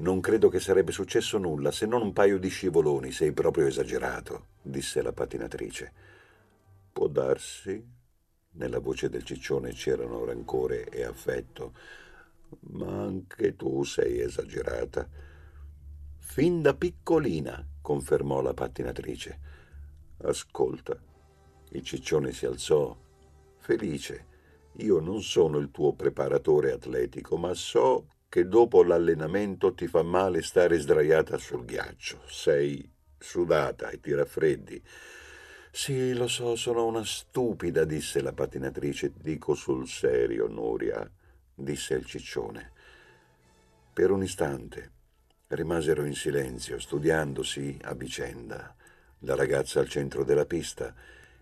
non 0.00 0.20
credo 0.20 0.48
che 0.48 0.60
sarebbe 0.60 0.92
successo 0.92 1.36
nulla, 1.36 1.70
se 1.70 1.84
non 1.84 2.00
un 2.02 2.12
paio 2.12 2.38
di 2.38 2.48
scivoloni, 2.48 3.12
sei 3.12 3.32
proprio 3.32 3.66
esagerato, 3.66 4.46
disse 4.62 5.02
la 5.02 5.12
pattinatrice. 5.12 5.92
Può 6.92 7.06
darsi. 7.06 7.98
Nella 8.52 8.80
voce 8.80 9.08
del 9.08 9.24
ciccione 9.24 9.72
c'erano 9.72 10.24
rancore 10.24 10.88
e 10.88 11.04
affetto. 11.04 11.74
Ma 12.72 13.02
anche 13.02 13.54
tu 13.56 13.84
sei 13.84 14.20
esagerata. 14.20 15.06
Fin 16.16 16.62
da 16.62 16.74
piccolina, 16.74 17.64
confermò 17.80 18.40
la 18.40 18.54
pattinatrice. 18.54 19.38
Ascolta. 20.22 20.98
Il 21.72 21.82
ciccione 21.82 22.32
si 22.32 22.46
alzò, 22.46 22.96
felice. 23.58 24.26
Io 24.78 24.98
non 24.98 25.22
sono 25.22 25.58
il 25.58 25.70
tuo 25.70 25.92
preparatore 25.92 26.72
atletico, 26.72 27.36
ma 27.36 27.52
so 27.54 28.06
che 28.30 28.46
dopo 28.46 28.84
l'allenamento 28.84 29.74
ti 29.74 29.88
fa 29.88 30.04
male 30.04 30.40
stare 30.42 30.78
sdraiata 30.78 31.36
sul 31.36 31.64
ghiaccio. 31.64 32.20
Sei 32.28 32.88
sudata 33.18 33.90
e 33.90 33.98
ti 33.98 34.14
raffreddi. 34.14 34.80
Sì, 35.72 36.14
lo 36.14 36.28
so, 36.28 36.54
sono 36.54 36.86
una 36.86 37.04
stupida, 37.04 37.84
disse 37.84 38.22
la 38.22 38.32
pattinatrice. 38.32 39.12
Dico 39.16 39.54
sul 39.54 39.88
serio, 39.88 40.46
Nuria, 40.46 41.10
disse 41.52 41.94
il 41.94 42.04
ciccione. 42.04 42.70
Per 43.92 44.12
un 44.12 44.22
istante 44.22 44.92
rimasero 45.48 46.04
in 46.04 46.14
silenzio, 46.14 46.78
studiandosi 46.78 47.78
a 47.82 47.94
vicenda. 47.94 48.76
La 49.24 49.34
ragazza 49.34 49.80
al 49.80 49.88
centro 49.88 50.22
della 50.22 50.46
pista, 50.46 50.94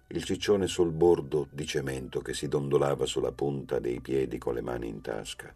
il 0.07 0.25
ciccione 0.25 0.67
sul 0.67 0.93
bordo 0.93 1.49
di 1.51 1.67
cemento 1.67 2.23
che 2.23 2.33
si 2.33 2.49
dondolava 2.49 3.05
sulla 3.05 3.33
punta 3.33 3.79
dei 3.79 4.01
piedi 4.01 4.39
con 4.39 4.55
le 4.55 4.63
mani 4.63 4.89
in 4.89 5.03
tasca. 5.03 5.55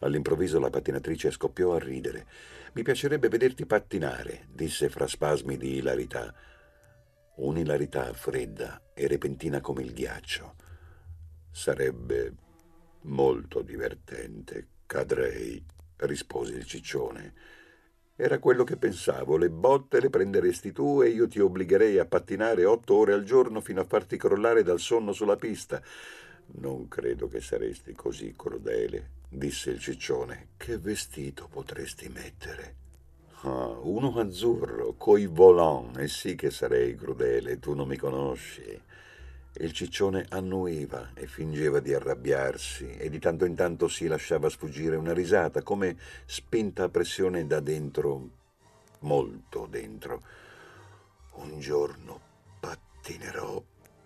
All'improvviso 0.00 0.60
la 0.60 0.70
pattinatrice 0.70 1.30
scoppiò 1.30 1.74
a 1.74 1.78
ridere. 1.78 2.26
Mi 2.72 2.82
piacerebbe 2.82 3.28
vederti 3.28 3.64
pattinare, 3.64 4.46
disse 4.52 4.88
fra 4.88 5.06
spasmi 5.06 5.56
di 5.56 5.76
ilarità. 5.76 6.34
Un'ilarità 7.36 8.12
fredda 8.12 8.90
e 8.92 9.06
repentina 9.06 9.60
come 9.60 9.82
il 9.82 9.92
ghiaccio. 9.92 10.54
Sarebbe 11.50 12.32
molto 13.02 13.62
divertente. 13.62 14.68
Cadrei, 14.86 15.64
rispose 15.96 16.54
il 16.54 16.64
ciccione. 16.64 17.34
Era 18.14 18.38
quello 18.38 18.64
che 18.64 18.76
pensavo. 18.76 19.36
Le 19.36 19.50
botte 19.50 20.00
le 20.00 20.10
prenderesti 20.10 20.72
tu 20.72 21.02
e 21.02 21.08
io 21.08 21.28
ti 21.28 21.40
obbligherei 21.40 21.98
a 21.98 22.06
pattinare 22.06 22.64
otto 22.64 22.94
ore 22.94 23.12
al 23.12 23.24
giorno 23.24 23.60
fino 23.60 23.80
a 23.80 23.86
farti 23.86 24.16
crollare 24.16 24.62
dal 24.62 24.80
sonno 24.80 25.12
sulla 25.12 25.36
pista. 25.36 25.82
Non 26.58 26.88
credo 26.88 27.28
che 27.28 27.40
saresti 27.40 27.92
così 27.92 28.32
crudele, 28.36 29.10
disse 29.28 29.70
il 29.70 29.78
ciccione. 29.78 30.48
Che 30.56 30.78
vestito 30.78 31.48
potresti 31.48 32.08
mettere? 32.08 32.74
Ah, 33.42 33.78
uno 33.80 34.18
azzurro, 34.18 34.94
coi 34.94 35.26
volant, 35.26 35.96
e 35.98 36.08
sì 36.08 36.34
che 36.34 36.50
sarei 36.50 36.94
crudele, 36.94 37.58
tu 37.58 37.74
non 37.74 37.86
mi 37.86 37.96
conosci. 37.96 38.82
Il 39.58 39.72
ciccione 39.72 40.26
annuiva 40.28 41.12
e 41.14 41.26
fingeva 41.26 41.80
di 41.80 41.94
arrabbiarsi 41.94 42.96
e 42.96 43.08
di 43.08 43.18
tanto 43.18 43.44
in 43.44 43.54
tanto 43.54 43.88
si 43.88 44.06
lasciava 44.06 44.50
sfuggire 44.50 44.96
una 44.96 45.12
risata, 45.12 45.62
come 45.62 45.96
spinta 46.26 46.84
a 46.84 46.88
pressione 46.88 47.46
da 47.46 47.60
dentro, 47.60 48.30
molto 49.00 49.66
dentro. 49.66 50.22
Un 51.36 51.58
giorno 51.60 52.20
pattinerò 52.60 53.62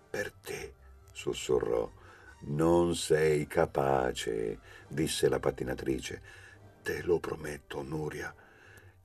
per 0.09 0.31
te, 0.41 0.73
sussurrò. 1.11 1.99
Non 2.43 2.95
sei 2.95 3.45
capace, 3.47 4.59
disse 4.87 5.29
la 5.29 5.39
pattinatrice. 5.39 6.21
Te 6.81 7.03
lo 7.03 7.19
prometto, 7.19 7.83
Nuria. 7.83 8.33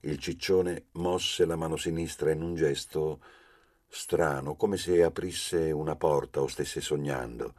Il 0.01 0.19
ciccione 0.19 0.87
mosse 0.93 1.45
la 1.45 1.57
mano 1.57 1.77
sinistra 1.77 2.31
in 2.31 2.43
un 2.43 2.55
gesto 2.55 3.21
strano, 3.89 4.55
come 4.55 4.77
se 4.77 5.03
aprisse 5.03 5.71
una 5.71 5.97
porta 5.97 6.41
o 6.41 6.47
stesse 6.47 6.81
sognando. 6.81 7.55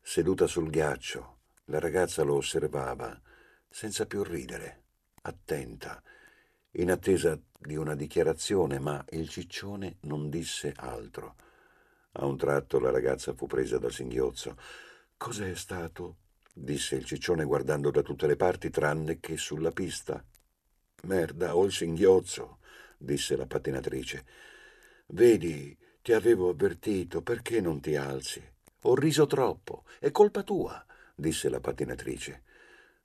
Seduta 0.00 0.46
sul 0.46 0.70
ghiaccio, 0.70 1.38
la 1.66 1.78
ragazza 1.78 2.22
lo 2.22 2.36
osservava, 2.36 3.20
senza 3.68 4.06
più 4.06 4.22
ridere, 4.22 4.82
attenta, 5.22 6.02
in 6.72 6.90
attesa 6.90 7.38
di 7.58 7.76
una 7.76 7.94
dichiarazione, 7.94 8.78
ma 8.78 9.04
il 9.10 9.28
ciccione 9.28 9.96
non 10.02 10.30
disse 10.30 10.72
altro. 10.76 11.34
A 12.12 12.24
un 12.24 12.36
tratto 12.36 12.78
la 12.80 12.90
ragazza 12.90 13.34
fu 13.34 13.46
presa 13.46 13.78
dal 13.78 13.92
singhiozzo. 13.92 14.56
Cos'è 15.22 15.54
stato? 15.54 16.16
disse 16.50 16.96
il 16.96 17.04
ciccione 17.04 17.44
guardando 17.44 17.90
da 17.90 18.00
tutte 18.00 18.26
le 18.26 18.36
parti 18.36 18.70
tranne 18.70 19.20
che 19.20 19.36
sulla 19.36 19.70
pista. 19.70 20.24
Merda, 21.02 21.54
ho 21.54 21.66
il 21.66 21.72
singhiozzo, 21.72 22.60
disse 22.96 23.36
la 23.36 23.44
pattinatrice. 23.44 24.24
Vedi, 25.08 25.76
ti 26.00 26.14
avevo 26.14 26.48
avvertito, 26.48 27.20
perché 27.20 27.60
non 27.60 27.80
ti 27.80 27.96
alzi? 27.96 28.42
Ho 28.84 28.94
riso 28.94 29.26
troppo. 29.26 29.84
È 29.98 30.10
colpa 30.10 30.42
tua, 30.42 30.82
disse 31.14 31.50
la 31.50 31.60
pattinatrice. 31.60 32.42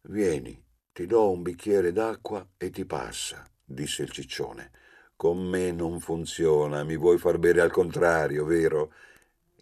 Vieni, 0.04 0.64
ti 0.94 1.06
do 1.08 1.30
un 1.32 1.42
bicchiere 1.42 1.92
d'acqua 1.92 2.48
e 2.56 2.70
ti 2.70 2.86
passa, 2.86 3.46
disse 3.62 4.04
il 4.04 4.12
ciccione. 4.12 4.72
Con 5.18 5.46
me 5.46 5.74
non 5.74 6.00
funziona, 6.00 6.86
mi 6.86 6.96
vuoi 6.96 7.18
far 7.18 7.40
bere 7.40 7.60
al 7.60 7.72
contrario, 7.72 8.46
vero? 8.46 8.94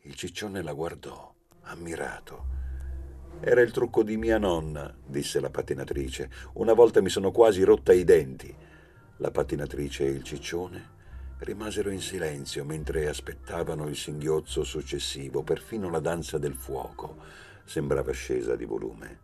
Il 0.03 0.13
ciccione 0.13 0.62
la 0.62 0.74
guardò, 0.74 1.32
ammirato. 1.63 2.51
Era 3.39 3.62
il 3.62 3.72
trucco 3.72 4.03
di 4.03 4.17
mia 4.17 4.38
nonna, 4.38 4.93
disse 5.05 5.39
la 5.39 5.50
pattinatrice. 5.50 6.29
Una 6.53 6.74
volta 6.74 7.01
mi 7.01 7.10
sono 7.10 7.32
quasi 7.32 7.63
rotta 7.63 7.91
i 7.93 8.03
denti. 8.03 8.55
La 9.17 9.32
pattinatrice 9.32 10.05
e 10.05 10.10
il 10.10 10.24
ciccione 10.24 10.91
rimasero 11.39 11.89
in 11.89 12.00
silenzio 12.00 12.63
mentre 12.63 13.08
aspettavano 13.08 13.88
il 13.88 13.98
singhiozzo 13.98 14.63
successivo, 14.63 15.43
perfino 15.43 15.89
la 15.89 16.00
danza 16.00 16.38
del 16.38 16.55
fuoco 16.55 17.17
sembrava 17.65 18.12
scesa 18.12 18.55
di 18.55 18.65
volume. 18.65 19.20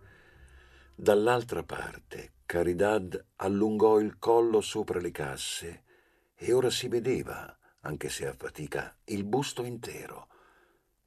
Dall'altra 0.96 1.64
parte, 1.64 2.34
Caridad 2.46 3.26
allungò 3.38 4.00
il 4.00 4.18
collo 4.18 4.62
sopra 4.62 5.00
le 5.00 5.12
casse 5.12 5.84
e 6.36 6.54
ora 6.54 6.70
si 6.70 6.88
vedeva, 6.88 7.58
anche 7.82 8.10
se 8.10 8.28
a 8.28 8.34
fatica, 8.34 8.98
il 9.06 9.24
busto 9.24 9.64
intero. 9.64 10.28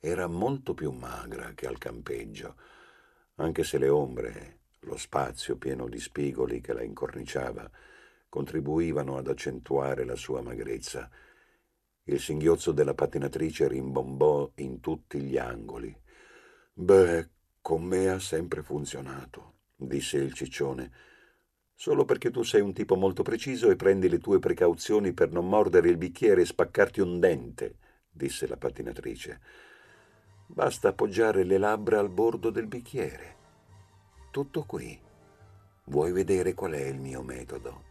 Era 0.04 0.26
molto 0.26 0.74
più 0.74 0.90
magra 0.90 1.52
che 1.54 1.68
al 1.68 1.78
campeggio, 1.78 2.56
anche 3.36 3.62
se 3.62 3.78
le 3.78 3.88
ombre, 3.88 4.58
lo 4.80 4.96
spazio 4.96 5.56
pieno 5.56 5.88
di 5.88 6.00
spigoli 6.00 6.60
che 6.60 6.72
la 6.72 6.82
incorniciava, 6.82 7.70
contribuivano 8.28 9.16
ad 9.16 9.28
accentuare 9.28 10.04
la 10.04 10.16
sua 10.16 10.42
magrezza. 10.42 11.08
Il 12.02 12.18
singhiozzo 12.18 12.72
della 12.72 12.94
pattinatrice 12.94 13.68
rimbombò 13.68 14.50
in 14.56 14.80
tutti 14.80 15.20
gli 15.20 15.38
angoli. 15.38 15.96
Beh, 16.72 17.28
con 17.60 17.84
me 17.84 18.08
ha 18.08 18.18
sempre 18.18 18.62
funzionato 18.62 19.52
disse 19.86 20.18
il 20.18 20.32
ciccione, 20.32 20.90
solo 21.74 22.04
perché 22.04 22.30
tu 22.30 22.42
sei 22.42 22.60
un 22.60 22.72
tipo 22.72 22.96
molto 22.96 23.22
preciso 23.22 23.70
e 23.70 23.76
prendi 23.76 24.08
le 24.08 24.18
tue 24.18 24.38
precauzioni 24.38 25.12
per 25.12 25.30
non 25.30 25.48
mordere 25.48 25.88
il 25.88 25.96
bicchiere 25.96 26.42
e 26.42 26.46
spaccarti 26.46 27.00
un 27.00 27.18
dente, 27.18 27.76
disse 28.10 28.46
la 28.46 28.56
pattinatrice. 28.56 29.40
Basta 30.54 30.88
appoggiare 30.88 31.44
le 31.44 31.56
labbra 31.56 31.98
al 31.98 32.10
bordo 32.10 32.50
del 32.50 32.66
bicchiere. 32.66 33.36
Tutto 34.30 34.64
qui. 34.64 35.00
Vuoi 35.84 36.12
vedere 36.12 36.52
qual 36.52 36.72
è 36.72 36.84
il 36.84 36.98
mio 36.98 37.22
metodo? 37.22 37.84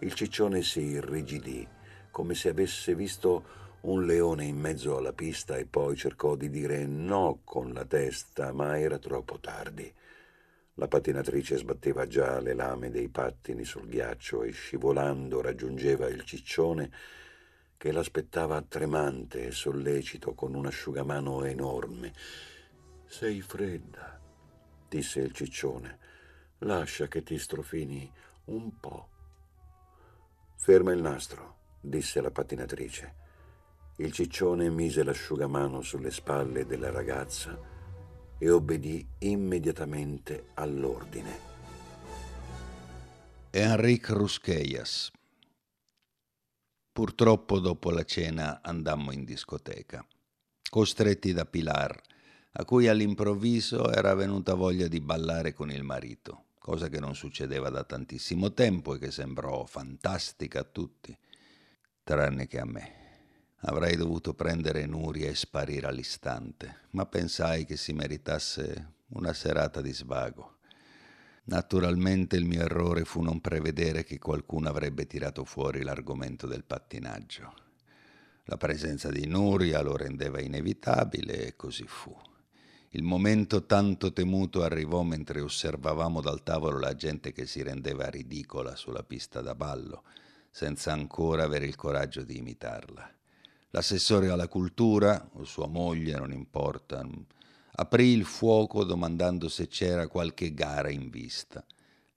Il 0.00 0.12
ciccione 0.14 0.62
si 0.62 0.80
irrigidì, 0.80 1.64
come 2.10 2.34
se 2.34 2.48
avesse 2.48 2.96
visto 2.96 3.44
un 3.82 4.04
leone 4.04 4.46
in 4.46 4.58
mezzo 4.58 4.96
alla 4.96 5.12
pista 5.12 5.58
e 5.58 5.66
poi 5.66 5.94
cercò 5.94 6.34
di 6.34 6.50
dire 6.50 6.86
no 6.86 7.42
con 7.44 7.72
la 7.72 7.84
testa, 7.84 8.52
ma 8.52 8.80
era 8.80 8.98
troppo 8.98 9.38
tardi. 9.38 9.94
La 10.74 10.88
pattinatrice 10.88 11.56
sbatteva 11.56 12.08
già 12.08 12.40
le 12.40 12.54
lame 12.54 12.90
dei 12.90 13.08
pattini 13.08 13.64
sul 13.64 13.86
ghiaccio 13.86 14.42
e 14.42 14.50
scivolando 14.50 15.40
raggiungeva 15.40 16.08
il 16.08 16.24
ciccione 16.24 16.90
che 17.76 17.92
l'aspettava 17.92 18.62
tremante 18.62 19.46
e 19.46 19.50
sollecito 19.52 20.34
con 20.34 20.54
un 20.54 20.66
asciugamano 20.66 21.44
enorme. 21.44 22.12
Sei 23.06 23.40
fredda, 23.40 24.20
disse 24.88 25.20
il 25.20 25.32
ciccione. 25.32 25.98
Lascia 26.60 27.06
che 27.06 27.22
ti 27.22 27.38
strofini 27.38 28.10
un 28.46 28.80
po'. 28.80 29.08
Ferma 30.56 30.92
il 30.92 31.02
nastro, 31.02 31.56
disse 31.80 32.20
la 32.20 32.30
pattinatrice. 32.30 33.14
Il 33.98 34.12
ciccione 34.12 34.68
mise 34.70 35.02
l'asciugamano 35.02 35.80
sulle 35.82 36.10
spalle 36.10 36.66
della 36.66 36.90
ragazza 36.90 37.58
e 38.38 38.50
obbedì 38.50 39.06
immediatamente 39.20 40.48
all'ordine. 40.54 41.54
Enrique 43.50 44.14
Rusqueias. 44.14 45.10
Purtroppo 46.96 47.58
dopo 47.58 47.90
la 47.90 48.04
cena 48.04 48.62
andammo 48.62 49.12
in 49.12 49.26
discoteca, 49.26 50.02
costretti 50.70 51.34
da 51.34 51.44
Pilar, 51.44 51.94
a 52.52 52.64
cui 52.64 52.88
all'improvviso 52.88 53.92
era 53.92 54.14
venuta 54.14 54.54
voglia 54.54 54.88
di 54.88 54.98
ballare 55.02 55.52
con 55.52 55.70
il 55.70 55.82
marito, 55.82 56.44
cosa 56.58 56.88
che 56.88 56.98
non 56.98 57.14
succedeva 57.14 57.68
da 57.68 57.84
tantissimo 57.84 58.54
tempo 58.54 58.94
e 58.94 58.98
che 58.98 59.10
sembrò 59.10 59.66
fantastica 59.66 60.60
a 60.60 60.64
tutti, 60.64 61.14
tranne 62.02 62.46
che 62.46 62.60
a 62.60 62.64
me. 62.64 62.92
Avrei 63.64 63.96
dovuto 63.96 64.32
prendere 64.32 64.86
Nuria 64.86 65.28
e 65.28 65.34
sparire 65.34 65.88
all'istante, 65.88 66.84
ma 66.92 67.04
pensai 67.04 67.66
che 67.66 67.76
si 67.76 67.92
meritasse 67.92 68.92
una 69.08 69.34
serata 69.34 69.82
di 69.82 69.92
svago. 69.92 70.55
Naturalmente 71.48 72.34
il 72.34 72.44
mio 72.44 72.62
errore 72.62 73.04
fu 73.04 73.22
non 73.22 73.40
prevedere 73.40 74.02
che 74.02 74.18
qualcuno 74.18 74.68
avrebbe 74.68 75.06
tirato 75.06 75.44
fuori 75.44 75.82
l'argomento 75.82 76.48
del 76.48 76.64
pattinaggio. 76.64 77.54
La 78.46 78.56
presenza 78.56 79.10
di 79.10 79.26
Nuria 79.26 79.80
lo 79.80 79.96
rendeva 79.96 80.40
inevitabile 80.40 81.46
e 81.46 81.56
così 81.56 81.84
fu. 81.86 82.16
Il 82.90 83.04
momento 83.04 83.64
tanto 83.64 84.12
temuto 84.12 84.64
arrivò 84.64 85.02
mentre 85.02 85.40
osservavamo 85.40 86.20
dal 86.20 86.42
tavolo 86.42 86.80
la 86.80 86.94
gente 86.96 87.30
che 87.30 87.46
si 87.46 87.62
rendeva 87.62 88.08
ridicola 88.08 88.74
sulla 88.74 89.04
pista 89.04 89.40
da 89.40 89.54
ballo, 89.54 90.02
senza 90.50 90.92
ancora 90.92 91.44
avere 91.44 91.66
il 91.66 91.76
coraggio 91.76 92.22
di 92.22 92.38
imitarla. 92.38 93.08
L'assessore 93.70 94.30
alla 94.30 94.48
cultura, 94.48 95.28
o 95.34 95.44
sua 95.44 95.68
moglie, 95.68 96.16
non 96.16 96.32
importa, 96.32 97.06
aprì 97.78 98.08
il 98.08 98.24
fuoco 98.24 98.84
domandando 98.84 99.48
se 99.48 99.68
c'era 99.68 100.08
qualche 100.08 100.54
gara 100.54 100.90
in 100.90 101.10
vista. 101.10 101.64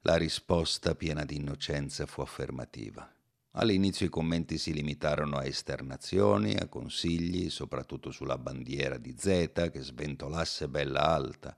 La 0.01 0.15
risposta, 0.15 0.95
piena 0.95 1.25
di 1.25 1.35
innocenza, 1.35 2.05
fu 2.05 2.21
affermativa. 2.21 3.11
All'inizio 3.53 4.05
i 4.05 4.09
commenti 4.09 4.57
si 4.57 4.71
limitarono 4.71 5.37
a 5.37 5.45
esternazioni, 5.45 6.55
a 6.55 6.67
consigli, 6.67 7.49
soprattutto 7.49 8.11
sulla 8.11 8.37
bandiera 8.37 8.97
di 8.97 9.15
Z 9.17 9.69
che 9.71 9.81
sventolasse 9.81 10.69
bella 10.69 11.01
alta, 11.01 11.53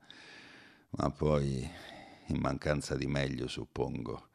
ma 0.90 1.10
poi, 1.10 1.70
in 2.26 2.38
mancanza 2.40 2.96
di 2.96 3.06
meglio, 3.06 3.46
suppongo, 3.46 4.30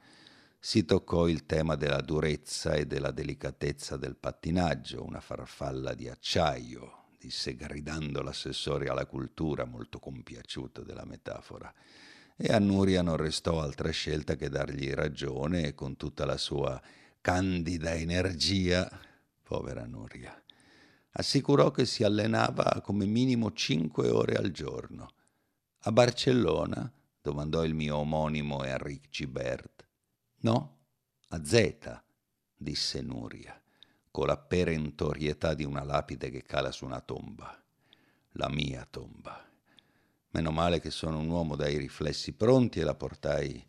si 0.60 0.86
toccò 0.86 1.28
il 1.28 1.46
tema 1.46 1.76
della 1.76 2.02
durezza 2.02 2.74
e 2.74 2.86
della 2.86 3.12
delicatezza 3.12 3.98
del 3.98 4.16
pattinaggio, 4.16 5.04
una 5.04 5.20
farfalla 5.20 5.94
di 5.94 6.08
acciaio, 6.08 7.07
disse 7.18 7.56
gridando 7.56 8.22
l'assessore 8.22 8.88
alla 8.88 9.06
cultura, 9.06 9.66
molto 9.66 10.00
compiaciuto 10.00 10.84
della 10.84 11.06
metafora. 11.06 11.74
E 12.36 12.54
a 12.54 12.60
Nuria 12.60 13.02
non 13.02 13.18
restò 13.18 13.62
altra 13.62 13.90
scelta 13.90 14.36
che 14.36 14.50
dargli 14.50 14.92
ragione 14.92 15.68
e 15.68 15.74
con 15.74 15.98
tutta 15.98 16.26
la 16.26 16.38
sua 16.38 16.80
candida 17.20 17.96
energia, 17.96 18.88
povera 19.42 19.86
Nuria, 19.86 20.40
assicurò 21.12 21.72
che 21.72 21.86
si 21.86 22.04
allenava 22.04 22.82
come 22.84 23.06
minimo 23.06 23.52
cinque 23.54 24.10
ore 24.10 24.36
al 24.36 24.52
giorno. 24.52 25.10
A 25.80 25.92
Barcellona? 25.92 26.92
domandò 27.22 27.66
il 27.66 27.74
mio 27.74 27.98
omonimo 27.98 28.64
Enric 28.64 29.10
Gibert. 29.10 29.86
No, 30.42 30.78
a 31.30 31.44
Z, 31.44 32.02
disse 32.56 33.02
Nuria, 33.02 33.60
con 34.18 34.26
la 34.26 34.36
perentorietà 34.36 35.54
di 35.54 35.64
una 35.64 35.84
lapide 35.84 36.32
che 36.32 36.42
cala 36.42 36.72
su 36.72 36.86
una 36.86 37.02
tomba. 37.02 37.56
La 38.32 38.50
mia 38.50 38.88
tomba. 38.90 39.48
Meno 40.32 40.50
male 40.50 40.80
che 40.80 40.90
sono 40.90 41.20
un 41.20 41.30
uomo 41.30 41.56
dai 41.56 41.78
riflessi 41.78 42.34
pronti 42.34 42.80
e 42.80 42.84
la 42.84 42.96
portai 42.96 43.64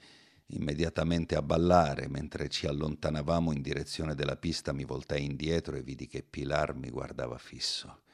immediatamente 0.47 1.37
a 1.37 1.43
ballare. 1.43 2.09
Mentre 2.09 2.49
ci 2.49 2.67
allontanavamo 2.67 3.53
in 3.53 3.61
direzione 3.61 4.15
della 4.15 4.37
pista 4.37 4.73
mi 4.73 4.85
voltai 4.85 5.27
indietro 5.27 5.77
e 5.77 5.83
vidi 5.83 6.07
che 6.07 6.23
Pilar 6.23 6.75
mi 6.75 6.89
guardava 6.89 7.37
fisso. 7.37 8.05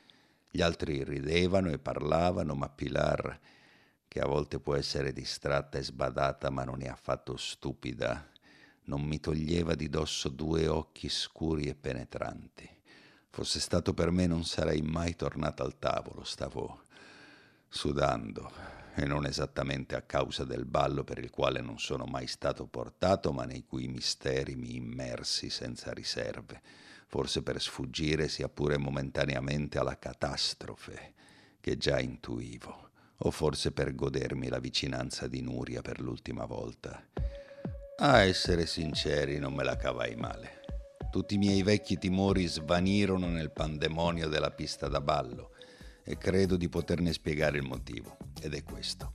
Gli 0.50 0.60
altri 0.60 1.04
ridevano 1.04 1.70
e 1.70 1.78
parlavano, 1.78 2.56
ma 2.56 2.68
Pilar, 2.68 3.38
che 4.08 4.18
a 4.18 4.26
volte 4.26 4.58
può 4.58 4.74
essere 4.74 5.12
distratta 5.12 5.78
e 5.78 5.84
sbadata, 5.84 6.50
ma 6.50 6.64
non 6.64 6.82
è 6.82 6.88
affatto 6.88 7.36
stupida, 7.36 8.28
non 8.84 9.02
mi 9.02 9.18
toglieva 9.20 9.74
di 9.74 9.88
dosso 9.88 10.28
due 10.28 10.68
occhi 10.68 11.08
scuri 11.08 11.66
e 11.66 11.74
penetranti. 11.74 12.68
Fosse 13.30 13.58
stato 13.58 13.94
per 13.94 14.10
me 14.10 14.26
non 14.26 14.44
sarei 14.44 14.82
mai 14.82 15.16
tornato 15.16 15.62
al 15.62 15.78
tavolo, 15.78 16.24
stavo 16.24 16.82
sudando, 17.68 18.50
e 18.94 19.06
non 19.06 19.26
esattamente 19.26 19.96
a 19.96 20.02
causa 20.02 20.44
del 20.44 20.66
ballo 20.66 21.02
per 21.02 21.18
il 21.18 21.30
quale 21.30 21.60
non 21.60 21.78
sono 21.78 22.04
mai 22.04 22.26
stato 22.26 22.66
portato, 22.66 23.32
ma 23.32 23.44
nei 23.44 23.64
cui 23.64 23.88
misteri 23.88 24.54
mi 24.54 24.76
immersi 24.76 25.50
senza 25.50 25.92
riserve, 25.92 26.62
forse 27.06 27.42
per 27.42 27.60
sfuggire 27.60 28.28
sia 28.28 28.48
pure 28.48 28.76
momentaneamente 28.76 29.78
alla 29.78 29.98
catastrofe 29.98 31.14
che 31.58 31.76
già 31.76 31.98
intuivo, 31.98 32.90
o 33.16 33.30
forse 33.30 33.72
per 33.72 33.94
godermi 33.94 34.48
la 34.48 34.60
vicinanza 34.60 35.26
di 35.26 35.40
Nuria 35.40 35.80
per 35.80 36.00
l'ultima 36.00 36.44
volta 36.44 37.04
a 37.96 38.22
essere 38.22 38.66
sinceri, 38.66 39.38
non 39.38 39.54
me 39.54 39.62
la 39.62 39.76
cavai 39.76 40.14
male. 40.16 40.62
Tutti 41.10 41.34
i 41.34 41.38
miei 41.38 41.62
vecchi 41.62 41.96
timori 41.96 42.46
svanirono 42.46 43.28
nel 43.28 43.52
pandemonio 43.52 44.28
della 44.28 44.50
pista 44.50 44.88
da 44.88 45.00
ballo 45.00 45.52
e 46.02 46.18
credo 46.18 46.56
di 46.56 46.68
poterne 46.68 47.12
spiegare 47.12 47.58
il 47.58 47.64
motivo, 47.64 48.16
ed 48.42 48.54
è 48.54 48.64
questo. 48.64 49.14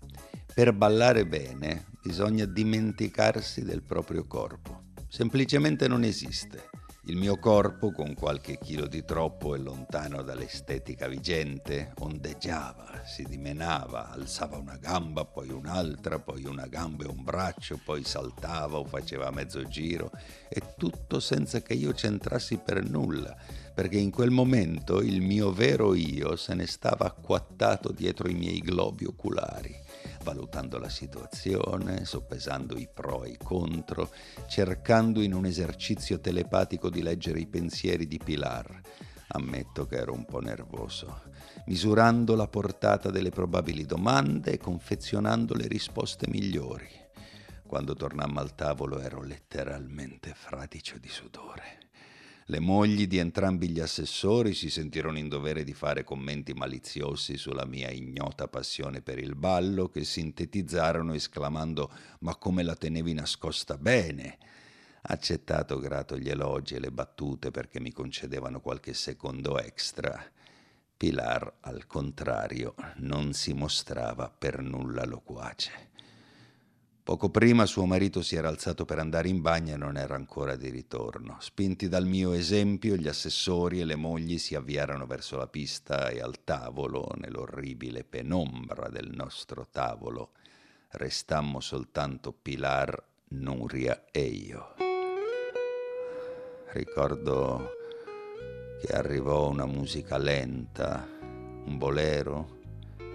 Per 0.53 0.73
ballare 0.73 1.25
bene 1.25 1.87
bisogna 2.01 2.45
dimenticarsi 2.45 3.63
del 3.63 3.83
proprio 3.83 4.25
corpo. 4.25 4.85
Semplicemente 5.09 5.87
non 5.87 6.03
esiste. 6.03 6.69
Il 7.09 7.17
mio 7.17 7.39
corpo, 7.39 7.91
con 7.91 8.13
qualche 8.13 8.59
chilo 8.59 8.85
di 8.85 9.03
troppo 9.03 9.55
e 9.55 9.57
lontano 9.57 10.21
dall'estetica 10.21 11.07
vigente, 11.07 11.91
ondeggiava, 12.01 13.01
si 13.03 13.23
dimenava, 13.23 14.11
alzava 14.11 14.57
una 14.57 14.77
gamba, 14.77 15.25
poi 15.25 15.49
un'altra, 15.49 16.19
poi 16.19 16.45
una 16.45 16.67
gamba 16.67 17.05
e 17.05 17.07
un 17.07 17.23
braccio, 17.23 17.79
poi 17.83 18.03
saltava 18.03 18.77
o 18.77 18.85
faceva 18.85 19.31
mezzo 19.31 19.67
giro, 19.67 20.11
e 20.47 20.75
tutto 20.77 21.19
senza 21.19 21.63
che 21.63 21.73
io 21.73 21.93
c'entrassi 21.93 22.57
per 22.57 22.87
nulla, 22.87 23.35
perché 23.73 23.97
in 23.97 24.11
quel 24.11 24.29
momento 24.29 25.01
il 25.01 25.21
mio 25.21 25.51
vero 25.51 25.95
io 25.95 26.35
se 26.35 26.53
ne 26.53 26.67
stava 26.67 27.07
acquattato 27.07 27.91
dietro 27.91 28.29
i 28.29 28.35
miei 28.35 28.59
globi 28.59 29.05
oculari 29.05 29.88
valutando 30.29 30.77
la 30.77 30.89
situazione, 30.89 32.05
soppesando 32.05 32.77
i 32.77 32.87
pro 32.93 33.23
e 33.23 33.31
i 33.31 33.37
contro, 33.37 34.11
cercando 34.47 35.21
in 35.21 35.33
un 35.33 35.45
esercizio 35.45 36.19
telepatico 36.19 36.91
di 36.91 37.01
leggere 37.01 37.39
i 37.39 37.47
pensieri 37.47 38.05
di 38.05 38.19
Pilar. 38.23 38.79
Ammetto 39.29 39.87
che 39.87 39.95
ero 39.95 40.13
un 40.13 40.25
po' 40.25 40.39
nervoso, 40.39 41.21
misurando 41.65 42.35
la 42.35 42.47
portata 42.47 43.09
delle 43.09 43.31
probabili 43.31 43.85
domande 43.85 44.51
e 44.51 44.57
confezionando 44.57 45.55
le 45.55 45.67
risposte 45.67 46.27
migliori. 46.29 46.87
Quando 47.65 47.95
tornammo 47.95 48.39
al 48.39 48.53
tavolo 48.53 48.99
ero 48.99 49.23
letteralmente 49.23 50.33
fradicio 50.35 50.99
di 50.99 51.09
sudore. 51.09 51.88
Le 52.51 52.59
mogli 52.59 53.05
di 53.05 53.19
entrambi 53.19 53.69
gli 53.69 53.79
assessori 53.79 54.55
si 54.55 54.71
sentirono 54.71 55.19
in 55.19 55.29
dovere 55.29 55.63
di 55.63 55.75
fare 55.75 56.03
commenti 56.03 56.53
maliziosi 56.53 57.37
sulla 57.37 57.63
mia 57.63 57.91
ignota 57.91 58.47
passione 58.47 59.03
per 59.03 59.19
il 59.19 59.35
ballo, 59.35 59.87
che 59.87 60.03
sintetizzarono 60.03 61.13
esclamando 61.13 61.91
Ma 62.21 62.35
come 62.37 62.63
la 62.63 62.73
tenevi 62.73 63.13
nascosta 63.13 63.77
bene! 63.77 64.39
Accettato 65.03 65.77
grato 65.77 66.17
gli 66.17 66.27
elogi 66.27 66.73
e 66.73 66.79
le 66.79 66.91
battute 66.91 67.51
perché 67.51 67.79
mi 67.79 67.91
concedevano 67.91 68.61
qualche 68.61 68.95
secondo 68.95 69.59
extra, 69.59 70.19
Pilar, 70.97 71.57
al 71.61 71.85
contrario, 71.85 72.73
non 72.95 73.33
si 73.33 73.53
mostrava 73.53 74.27
per 74.27 74.59
nulla 74.59 75.05
loquace. 75.05 75.88
Poco 77.09 77.31
prima 77.31 77.65
suo 77.65 77.85
marito 77.85 78.21
si 78.21 78.35
era 78.35 78.49
alzato 78.49 78.85
per 78.85 78.99
andare 78.99 79.29
in 79.29 79.41
bagno 79.41 79.73
e 79.73 79.77
non 79.77 79.97
era 79.97 80.13
ancora 80.13 80.55
di 80.55 80.69
ritorno. 80.69 81.37
Spinti 81.39 81.87
dal 81.87 82.05
mio 82.05 82.33
esempio, 82.33 82.95
gli 82.95 83.07
assessori 83.07 83.79
e 83.79 83.85
le 83.85 83.95
mogli 83.95 84.37
si 84.37 84.53
avviarono 84.53 85.07
verso 85.07 85.35
la 85.35 85.47
pista 85.47 86.09
e 86.09 86.21
al 86.21 86.43
tavolo, 86.43 87.09
nell'orribile 87.15 88.03
penombra 88.03 88.89
del 88.89 89.09
nostro 89.11 89.65
tavolo, 89.71 90.33
restammo 90.89 91.61
soltanto 91.61 92.31
Pilar, 92.31 93.03
Nuria 93.29 94.05
e 94.11 94.21
io. 94.25 94.75
Ricordo 96.73 97.71
che 98.85 98.93
arrivò 98.93 99.49
una 99.49 99.65
musica 99.65 100.19
lenta, 100.19 101.09
un 101.19 101.75
bolero, 101.75 102.58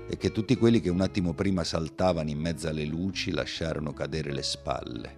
e 0.06 0.16
che 0.16 0.32
tutti 0.32 0.56
quelli 0.56 0.80
che 0.80 0.90
un 0.90 1.00
attimo 1.00 1.32
prima 1.32 1.64
saltavano 1.64 2.30
in 2.30 2.38
mezzo 2.38 2.68
alle 2.68 2.84
luci 2.84 3.30
lasciarono 3.30 3.92
cadere 3.92 4.32
le 4.32 4.42
spalle, 4.42 5.16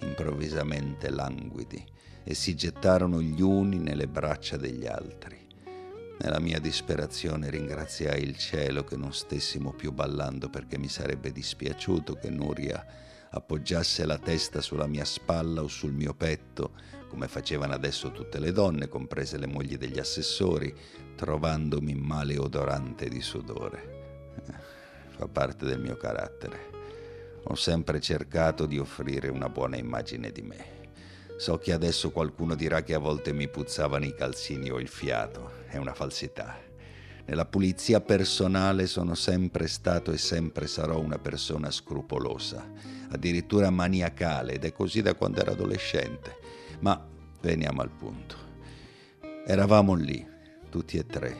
improvvisamente 0.00 1.10
languidi, 1.10 1.82
e 2.22 2.34
si 2.34 2.54
gettarono 2.54 3.22
gli 3.22 3.40
uni 3.40 3.78
nelle 3.78 4.08
braccia 4.08 4.56
degli 4.56 4.86
altri. 4.86 5.44
Nella 6.18 6.40
mia 6.40 6.58
disperazione 6.58 7.50
ringraziai 7.50 8.22
il 8.22 8.36
cielo 8.36 8.84
che 8.84 8.96
non 8.96 9.12
stessimo 9.12 9.72
più 9.72 9.92
ballando 9.92 10.48
perché 10.48 10.78
mi 10.78 10.88
sarebbe 10.88 11.30
dispiaciuto 11.30 12.14
che 12.14 12.30
Nuria 12.30 12.84
appoggiasse 13.30 14.06
la 14.06 14.18
testa 14.18 14.60
sulla 14.60 14.86
mia 14.86 15.04
spalla 15.04 15.62
o 15.62 15.68
sul 15.68 15.92
mio 15.92 16.14
petto, 16.14 16.72
come 17.08 17.28
facevano 17.28 17.74
adesso 17.74 18.10
tutte 18.12 18.38
le 18.38 18.52
donne, 18.52 18.88
comprese 18.88 19.38
le 19.38 19.46
mogli 19.46 19.76
degli 19.76 19.98
assessori, 19.98 20.74
trovandomi 21.14 21.94
maleodorante 21.94 23.08
di 23.08 23.20
sudore 23.20 23.95
fa 25.16 25.26
parte 25.28 25.64
del 25.64 25.80
mio 25.80 25.96
carattere. 25.96 26.74
Ho 27.44 27.54
sempre 27.54 28.00
cercato 28.00 28.66
di 28.66 28.78
offrire 28.78 29.28
una 29.28 29.48
buona 29.48 29.76
immagine 29.76 30.32
di 30.32 30.42
me. 30.42 30.74
So 31.36 31.58
che 31.58 31.72
adesso 31.72 32.10
qualcuno 32.10 32.54
dirà 32.54 32.82
che 32.82 32.94
a 32.94 32.98
volte 32.98 33.32
mi 33.32 33.48
puzzavano 33.48 34.04
i 34.04 34.14
calzini 34.14 34.70
o 34.70 34.80
il 34.80 34.88
fiato. 34.88 35.64
È 35.68 35.76
una 35.76 35.94
falsità. 35.94 36.58
Nella 37.26 37.44
pulizia 37.44 38.00
personale 38.00 38.86
sono 38.86 39.14
sempre 39.14 39.66
stato 39.66 40.12
e 40.12 40.18
sempre 40.18 40.66
sarò 40.66 40.98
una 40.98 41.18
persona 41.18 41.70
scrupolosa, 41.70 42.64
addirittura 43.10 43.68
maniacale, 43.70 44.54
ed 44.54 44.64
è 44.64 44.72
così 44.72 45.02
da 45.02 45.14
quando 45.14 45.40
ero 45.40 45.52
adolescente. 45.52 46.38
Ma 46.80 47.04
veniamo 47.40 47.82
al 47.82 47.90
punto. 47.90 48.36
Eravamo 49.44 49.94
lì, 49.94 50.26
tutti 50.70 50.98
e 50.98 51.06
tre, 51.06 51.36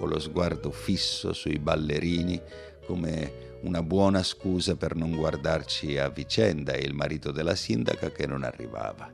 con 0.00 0.08
lo 0.08 0.18
sguardo 0.18 0.70
fisso 0.70 1.34
sui 1.34 1.58
ballerini 1.58 2.40
come 2.86 3.58
una 3.64 3.82
buona 3.82 4.22
scusa 4.22 4.74
per 4.74 4.96
non 4.96 5.14
guardarci 5.14 5.98
a 5.98 6.08
vicenda 6.08 6.72
e 6.72 6.80
il 6.80 6.94
marito 6.94 7.30
della 7.32 7.54
sindaca 7.54 8.10
che 8.10 8.26
non 8.26 8.42
arrivava. 8.42 9.12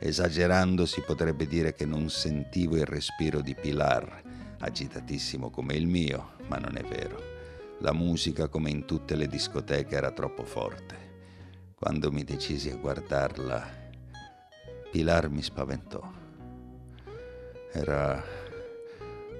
Esagerando 0.00 0.84
si 0.84 1.00
potrebbe 1.02 1.46
dire 1.46 1.74
che 1.74 1.86
non 1.86 2.10
sentivo 2.10 2.74
il 2.74 2.86
respiro 2.86 3.40
di 3.40 3.54
Pilar, 3.54 4.20
agitatissimo 4.58 5.48
come 5.48 5.74
il 5.74 5.86
mio, 5.86 6.32
ma 6.48 6.56
non 6.56 6.76
è 6.76 6.82
vero. 6.82 7.22
La 7.78 7.92
musica, 7.92 8.48
come 8.48 8.70
in 8.70 8.84
tutte 8.84 9.14
le 9.14 9.28
discoteche, 9.28 9.94
era 9.94 10.10
troppo 10.10 10.42
forte. 10.42 10.96
Quando 11.76 12.10
mi 12.10 12.24
decisi 12.24 12.68
a 12.68 12.76
guardarla, 12.76 13.64
Pilar 14.90 15.28
mi 15.28 15.42
spaventò. 15.42 16.02
Era 17.72 18.45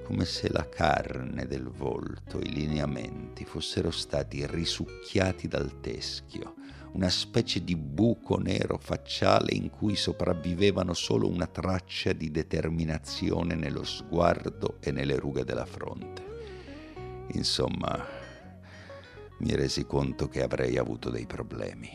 come 0.06 0.24
se 0.24 0.48
la 0.52 0.68
carne 0.68 1.48
del 1.48 1.68
volto, 1.68 2.38
i 2.38 2.52
lineamenti 2.52 3.44
fossero 3.44 3.90
stati 3.90 4.46
risucchiati 4.46 5.48
dal 5.48 5.80
teschio, 5.80 6.54
una 6.92 7.08
specie 7.08 7.64
di 7.64 7.74
buco 7.74 8.38
nero 8.38 8.78
facciale 8.78 9.52
in 9.52 9.68
cui 9.68 9.96
sopravvivevano 9.96 10.94
solo 10.94 11.28
una 11.28 11.48
traccia 11.48 12.12
di 12.12 12.30
determinazione 12.30 13.56
nello 13.56 13.82
sguardo 13.82 14.76
e 14.78 14.92
nelle 14.92 15.16
rughe 15.16 15.42
della 15.42 15.66
fronte. 15.66 16.22
Insomma, 17.32 18.06
mi 19.38 19.56
resi 19.56 19.86
conto 19.86 20.28
che 20.28 20.40
avrei 20.40 20.78
avuto 20.78 21.10
dei 21.10 21.26
problemi. 21.26 21.90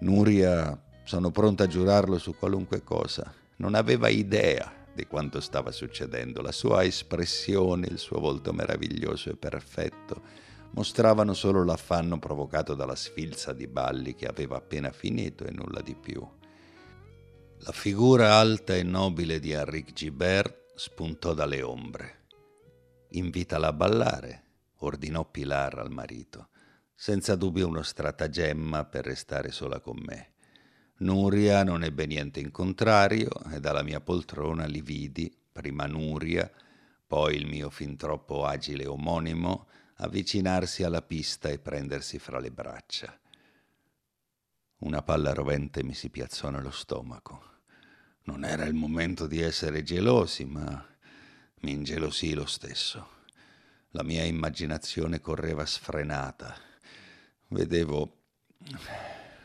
Nuria, 0.00 0.80
sono 1.04 1.30
pronta 1.30 1.64
a 1.64 1.68
giurarlo 1.68 2.16
su 2.16 2.34
qualunque 2.38 2.82
cosa, 2.82 3.30
non 3.56 3.74
aveva 3.74 4.08
idea 4.08 4.80
di 4.94 5.06
quanto 5.06 5.40
stava 5.40 5.70
succedendo. 5.70 6.42
La 6.42 6.52
sua 6.52 6.84
espressione, 6.84 7.86
il 7.86 7.98
suo 7.98 8.20
volto 8.20 8.52
meraviglioso 8.52 9.30
e 9.30 9.36
perfetto 9.36 10.22
mostravano 10.72 11.34
solo 11.34 11.64
l'affanno 11.64 12.18
provocato 12.18 12.74
dalla 12.74 12.96
sfilza 12.96 13.52
di 13.52 13.66
balli 13.66 14.14
che 14.14 14.26
aveva 14.26 14.56
appena 14.56 14.90
finito 14.90 15.44
e 15.44 15.50
nulla 15.50 15.80
di 15.80 15.94
più. 15.94 16.26
La 17.64 17.72
figura 17.72 18.36
alta 18.36 18.74
e 18.74 18.82
nobile 18.82 19.38
di 19.38 19.52
Henrique 19.52 19.92
Gibert 19.92 20.74
spuntò 20.74 21.34
dalle 21.34 21.62
ombre. 21.62 22.26
Invitala 23.10 23.68
a 23.68 23.72
ballare, 23.72 24.44
ordinò 24.78 25.24
Pilar 25.30 25.78
al 25.78 25.90
marito, 25.90 26.48
senza 26.94 27.36
dubbio 27.36 27.68
uno 27.68 27.82
stratagemma 27.82 28.86
per 28.86 29.04
restare 29.04 29.52
sola 29.52 29.80
con 29.80 29.98
me. 30.04 30.31
Nuria 31.02 31.64
non 31.64 31.82
ebbe 31.82 32.06
niente 32.06 32.38
in 32.38 32.52
contrario 32.52 33.28
e 33.50 33.58
dalla 33.58 33.82
mia 33.82 34.00
poltrona 34.00 34.66
li 34.66 34.80
vidi, 34.80 35.36
prima 35.50 35.86
Nuria, 35.86 36.48
poi 37.04 37.34
il 37.34 37.46
mio 37.46 37.70
fin 37.70 37.96
troppo 37.96 38.44
agile 38.44 38.86
omonimo, 38.86 39.66
avvicinarsi 39.96 40.84
alla 40.84 41.02
pista 41.02 41.48
e 41.48 41.58
prendersi 41.58 42.20
fra 42.20 42.38
le 42.38 42.52
braccia. 42.52 43.18
Una 44.78 45.02
palla 45.02 45.32
rovente 45.32 45.82
mi 45.82 45.92
si 45.92 46.08
piazzò 46.08 46.50
nello 46.50 46.70
stomaco. 46.70 47.50
Non 48.24 48.44
era 48.44 48.64
il 48.64 48.74
momento 48.74 49.26
di 49.26 49.40
essere 49.40 49.82
gelosi, 49.82 50.44
ma 50.44 50.86
mi 51.62 51.72
ingelosì 51.72 52.32
lo 52.32 52.46
stesso. 52.46 53.08
La 53.90 54.04
mia 54.04 54.22
immaginazione 54.22 55.20
correva 55.20 55.66
sfrenata. 55.66 56.56
Vedevo 57.48 58.18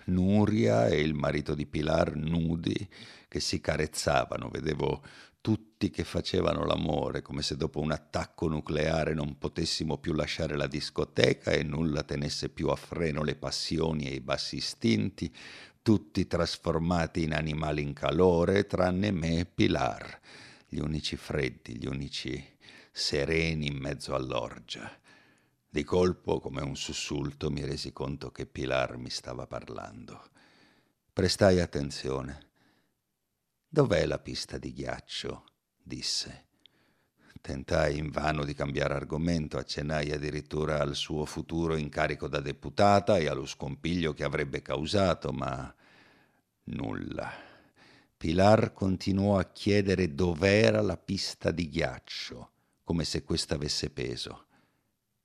Nuria 0.08 0.88
e 0.88 1.02
il 1.02 1.14
marito 1.14 1.54
di 1.54 1.66
Pilar 1.66 2.16
nudi 2.16 2.88
che 3.28 3.40
si 3.40 3.60
carezzavano, 3.60 4.50
vedevo 4.50 5.02
tutti 5.42 5.90
che 5.90 6.04
facevano 6.04 6.66
l'amore, 6.66 7.22
come 7.22 7.42
se 7.42 7.56
dopo 7.56 7.80
un 7.80 7.92
attacco 7.92 8.48
nucleare 8.48 9.14
non 9.14 9.38
potessimo 9.38 9.98
più 9.98 10.14
lasciare 10.14 10.58
la 10.58 10.68
discoteca 10.68 11.52
e 11.52 11.64
nulla 11.64 12.04
tenesse 12.04 12.50
più 12.50 12.68
a 12.68 12.76
freno 12.76 13.24
le 13.24 13.36
passioni 13.36 14.10
e 14.10 14.16
i 14.16 14.22
bassi 14.22 14.58
istinti, 14.58 15.34
tutti 15.82 16.28
trasformati 16.28 17.24
in 17.24 17.34
animali 17.34 17.82
in 17.82 17.94
calore, 17.94 18.66
tranne 18.66 19.12
me 19.12 19.40
e 19.40 19.46
Pilar, 19.46 20.20
gli 20.68 20.80
unici 20.80 21.16
freddi, 21.16 21.78
gli 21.78 21.86
unici 21.86 22.44
sereni 22.92 23.68
in 23.68 23.78
mezzo 23.78 24.16
all'orgia. 24.16 24.90
Di 25.78 25.84
colpo, 25.84 26.40
come 26.40 26.64
un 26.64 26.76
sussulto, 26.76 27.52
mi 27.52 27.64
resi 27.64 27.94
conto 27.94 28.32
che 28.32 28.48
Pilar 28.48 28.98
mi 28.98 29.12
stava 29.12 29.46
parlando. 29.46 30.24
Prestai 31.14 31.60
attenzione. 31.60 32.48
Dov'è 33.70 34.08
la 34.08 34.18
pista 34.18 34.58
di 34.58 34.74
ghiaccio? 34.74 35.44
disse. 35.78 36.46
Tentai 37.42 38.00
invano 38.00 38.44
di 38.44 38.56
cambiare 38.56 38.96
argomento, 38.96 39.60
accennai 39.60 40.12
addirittura 40.12 40.80
al 40.80 40.96
suo 40.96 41.26
futuro 41.26 41.76
incarico 41.76 42.28
da 42.28 42.40
deputata 42.40 43.18
e 43.18 43.28
allo 43.28 43.46
scompiglio 43.46 44.14
che 44.14 44.24
avrebbe 44.24 44.64
causato, 44.64 45.32
ma 45.32 45.72
nulla. 46.64 47.32
Pilar 48.18 48.74
continuò 48.74 49.38
a 49.38 49.44
chiedere 49.44 50.16
dov'era 50.16 50.82
la 50.82 50.98
pista 50.98 51.52
di 51.52 51.70
ghiaccio, 51.70 52.52
come 52.84 53.04
se 53.04 53.22
questa 53.22 53.54
avesse 53.54 53.92
peso. 53.92 54.47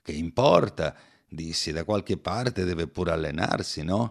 Che 0.02 0.12
importa? 0.12 0.96
dissi, 1.28 1.72
da 1.72 1.84
qualche 1.84 2.18
parte 2.18 2.64
deve 2.64 2.88
pure 2.88 3.12
allenarsi, 3.12 3.82
no? 3.82 4.10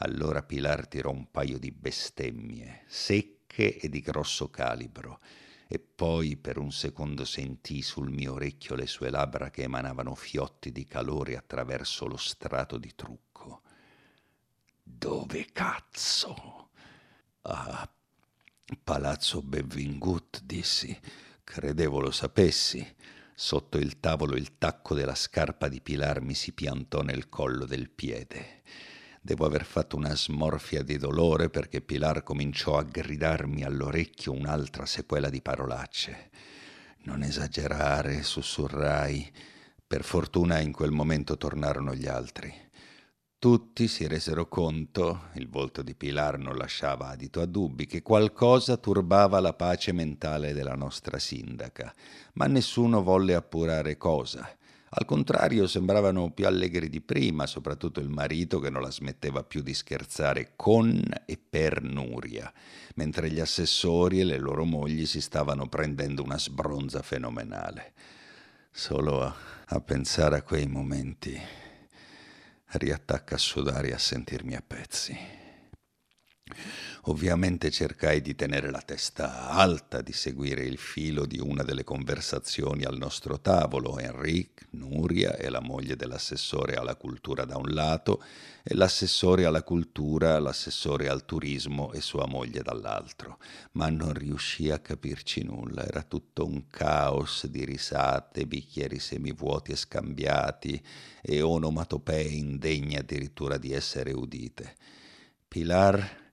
Allora 0.00 0.42
Pilar 0.42 0.88
tirò 0.88 1.10
un 1.10 1.30
paio 1.30 1.58
di 1.58 1.70
bestemmie, 1.70 2.82
secche 2.86 3.78
e 3.78 3.88
di 3.88 4.00
grosso 4.00 4.50
calibro 4.50 5.20
e 5.68 5.78
poi 5.78 6.36
per 6.36 6.58
un 6.58 6.70
secondo 6.70 7.24
sentii 7.24 7.82
sul 7.82 8.10
mio 8.10 8.34
orecchio 8.34 8.76
le 8.76 8.86
sue 8.86 9.10
labbra 9.10 9.50
che 9.50 9.62
emanavano 9.62 10.14
fiotti 10.14 10.70
di 10.70 10.84
calore 10.84 11.36
attraverso 11.36 12.06
lo 12.06 12.16
strato 12.16 12.78
di 12.78 12.94
trucco. 12.94 13.62
Dove 14.82 15.46
cazzo? 15.52 16.70
Ah, 17.42 17.88
Palazzo 18.82 19.42
Benvingut, 19.42 20.42
dissi. 20.42 20.96
Credevo 21.42 22.00
lo 22.00 22.10
sapessi. 22.10 22.95
Sotto 23.38 23.76
il 23.76 24.00
tavolo 24.00 24.34
il 24.34 24.56
tacco 24.56 24.94
della 24.94 25.14
scarpa 25.14 25.68
di 25.68 25.82
Pilar 25.82 26.22
mi 26.22 26.32
si 26.32 26.52
piantò 26.52 27.02
nel 27.02 27.28
collo 27.28 27.66
del 27.66 27.90
piede. 27.90 28.62
Devo 29.20 29.44
aver 29.44 29.66
fatto 29.66 29.94
una 29.94 30.16
smorfia 30.16 30.82
di 30.82 30.96
dolore 30.96 31.50
perché 31.50 31.82
Pilar 31.82 32.22
cominciò 32.22 32.78
a 32.78 32.82
gridarmi 32.82 33.62
all'orecchio 33.62 34.32
un'altra 34.32 34.86
sequela 34.86 35.28
di 35.28 35.42
parolacce. 35.42 36.30
Non 37.02 37.22
esagerare, 37.22 38.22
sussurrai. 38.22 39.30
Per 39.86 40.02
fortuna 40.02 40.60
in 40.60 40.72
quel 40.72 40.90
momento 40.90 41.36
tornarono 41.36 41.94
gli 41.94 42.06
altri. 42.06 42.65
Tutti 43.38 43.86
si 43.86 44.06
resero 44.06 44.48
conto, 44.48 45.24
il 45.34 45.46
volto 45.50 45.82
di 45.82 45.94
Pilar 45.94 46.38
non 46.38 46.56
lasciava 46.56 47.08
adito 47.08 47.42
a 47.42 47.46
dubbi, 47.46 47.84
che 47.84 48.00
qualcosa 48.00 48.78
turbava 48.78 49.40
la 49.40 49.52
pace 49.52 49.92
mentale 49.92 50.54
della 50.54 50.74
nostra 50.74 51.18
sindaca, 51.18 51.94
ma 52.32 52.46
nessuno 52.46 53.02
volle 53.02 53.34
appurare 53.34 53.98
cosa. 53.98 54.48
Al 54.88 55.04
contrario, 55.04 55.66
sembravano 55.66 56.30
più 56.30 56.46
allegri 56.46 56.88
di 56.88 57.02
prima, 57.02 57.46
soprattutto 57.46 58.00
il 58.00 58.08
marito 58.08 58.58
che 58.58 58.70
non 58.70 58.80
la 58.80 58.90
smetteva 58.90 59.44
più 59.44 59.60
di 59.60 59.74
scherzare 59.74 60.52
con 60.56 61.02
e 61.26 61.36
per 61.36 61.82
Nuria, 61.82 62.50
mentre 62.94 63.30
gli 63.30 63.40
assessori 63.40 64.20
e 64.20 64.24
le 64.24 64.38
loro 64.38 64.64
mogli 64.64 65.04
si 65.04 65.20
stavano 65.20 65.68
prendendo 65.68 66.22
una 66.22 66.38
sbronza 66.38 67.02
fenomenale. 67.02 67.92
Solo 68.70 69.20
a, 69.20 69.34
a 69.66 69.80
pensare 69.80 70.36
a 70.36 70.42
quei 70.42 70.66
momenti 70.66 71.38
riattacca 72.72 73.36
a 73.36 73.38
sudare 73.38 73.88
e 73.88 73.92
a 73.92 73.98
sentirmi 73.98 74.54
a 74.54 74.62
pezzi. 74.66 75.45
Ovviamente 77.08 77.70
cercai 77.70 78.20
di 78.20 78.34
tenere 78.34 78.70
la 78.70 78.80
testa 78.80 79.48
alta, 79.50 80.00
di 80.00 80.12
seguire 80.12 80.64
il 80.64 80.76
filo 80.76 81.24
di 81.24 81.38
una 81.38 81.62
delle 81.62 81.84
conversazioni 81.84 82.82
al 82.82 82.96
nostro 82.96 83.40
tavolo, 83.40 83.98
Enrique, 84.00 84.66
Nuria 84.70 85.36
e 85.36 85.48
la 85.48 85.60
moglie 85.60 85.94
dell'assessore 85.94 86.74
alla 86.74 86.96
cultura 86.96 87.44
da 87.44 87.56
un 87.56 87.72
lato 87.72 88.22
e 88.64 88.74
l'assessore 88.74 89.44
alla 89.44 89.62
cultura, 89.62 90.40
l'assessore 90.40 91.08
al 91.08 91.24
turismo 91.24 91.92
e 91.92 92.00
sua 92.00 92.26
moglie 92.26 92.62
dall'altro, 92.62 93.38
ma 93.72 93.88
non 93.88 94.12
riuscì 94.12 94.70
a 94.70 94.80
capirci 94.80 95.44
nulla, 95.44 95.86
era 95.86 96.02
tutto 96.02 96.44
un 96.44 96.66
caos 96.68 97.46
di 97.46 97.64
risate, 97.64 98.46
bicchieri 98.46 98.98
semivuoti 98.98 99.70
e 99.70 99.76
scambiati 99.76 100.84
e 101.22 101.40
onomatopee 101.40 102.24
indegne 102.24 102.98
addirittura 102.98 103.58
di 103.58 103.72
essere 103.72 104.12
udite. 104.12 104.74
Pilar 105.46 106.24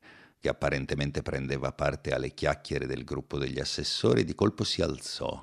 che 0.43 0.49
apparentemente 0.49 1.21
prendeva 1.21 1.71
parte 1.71 2.11
alle 2.11 2.33
chiacchiere 2.33 2.85
del 2.85 3.05
gruppo 3.05 3.37
degli 3.37 3.61
assessori, 3.61 4.25
di 4.25 4.35
colpo 4.35 4.65
si 4.65 4.81
alzò, 4.81 5.41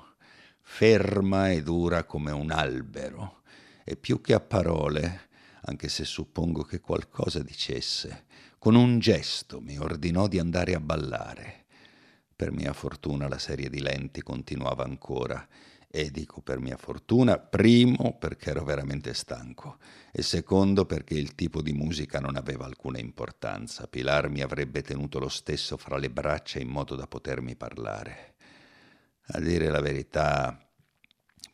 ferma 0.61 1.49
e 1.49 1.63
dura 1.63 2.03
come 2.03 2.29
un 2.29 2.51
albero, 2.51 3.41
e 3.83 3.95
più 3.95 4.21
che 4.21 4.35
a 4.35 4.39
parole, 4.39 5.29
anche 5.61 5.89
se 5.89 6.05
suppongo 6.05 6.61
che 6.61 6.81
qualcosa 6.81 7.41
dicesse, 7.41 8.25
con 8.59 8.75
un 8.75 8.99
gesto 8.99 9.59
mi 9.59 9.79
ordinò 9.79 10.27
di 10.27 10.37
andare 10.37 10.75
a 10.75 10.79
ballare. 10.79 11.65
Per 12.35 12.51
mia 12.51 12.71
fortuna 12.71 13.27
la 13.27 13.39
serie 13.39 13.71
di 13.71 13.81
lenti 13.81 14.21
continuava 14.21 14.83
ancora 14.83 15.47
e 15.93 16.09
dico 16.09 16.39
per 16.41 16.59
mia 16.59 16.77
fortuna, 16.77 17.37
primo 17.37 18.17
perché 18.17 18.51
ero 18.51 18.63
veramente 18.63 19.13
stanco 19.13 19.77
e 20.11 20.21
secondo 20.21 20.85
perché 20.85 21.15
il 21.15 21.35
tipo 21.35 21.61
di 21.61 21.73
musica 21.73 22.19
non 22.19 22.37
aveva 22.37 22.65
alcuna 22.65 22.97
importanza. 22.97 23.87
Pilar 23.87 24.29
mi 24.29 24.41
avrebbe 24.41 24.81
tenuto 24.81 25.19
lo 25.19 25.27
stesso 25.27 25.75
fra 25.75 25.97
le 25.97 26.09
braccia 26.09 26.59
in 26.59 26.69
modo 26.69 26.95
da 26.95 27.07
potermi 27.07 27.57
parlare. 27.57 28.35
A 29.33 29.39
dire 29.41 29.69
la 29.69 29.81
verità, 29.81 30.57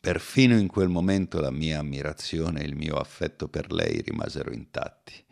perfino 0.00 0.56
in 0.56 0.68
quel 0.68 0.88
momento 0.88 1.40
la 1.40 1.50
mia 1.50 1.80
ammirazione 1.80 2.62
e 2.62 2.66
il 2.66 2.76
mio 2.76 2.94
affetto 2.94 3.48
per 3.48 3.72
lei 3.72 4.00
rimasero 4.02 4.52
intatti 4.52 5.26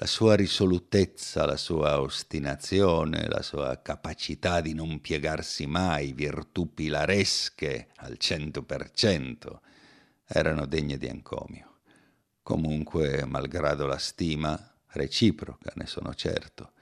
la 0.00 0.06
sua 0.06 0.34
risolutezza, 0.34 1.44
la 1.44 1.58
sua 1.58 2.00
ostinazione, 2.00 3.28
la 3.28 3.42
sua 3.42 3.82
capacità 3.82 4.62
di 4.62 4.72
non 4.72 5.02
piegarsi 5.02 5.66
mai, 5.66 6.14
virtù 6.14 6.72
pilaresche 6.72 7.88
al 7.96 8.16
cento 8.16 8.62
per 8.62 8.92
cento, 8.92 9.60
erano 10.26 10.64
degne 10.64 10.96
di 10.96 11.06
encomio. 11.06 11.80
Comunque, 12.42 13.26
malgrado 13.26 13.84
la 13.84 13.98
stima, 13.98 14.58
reciproca, 14.86 15.72
ne 15.74 15.84
sono 15.84 16.14
certo, 16.14 16.72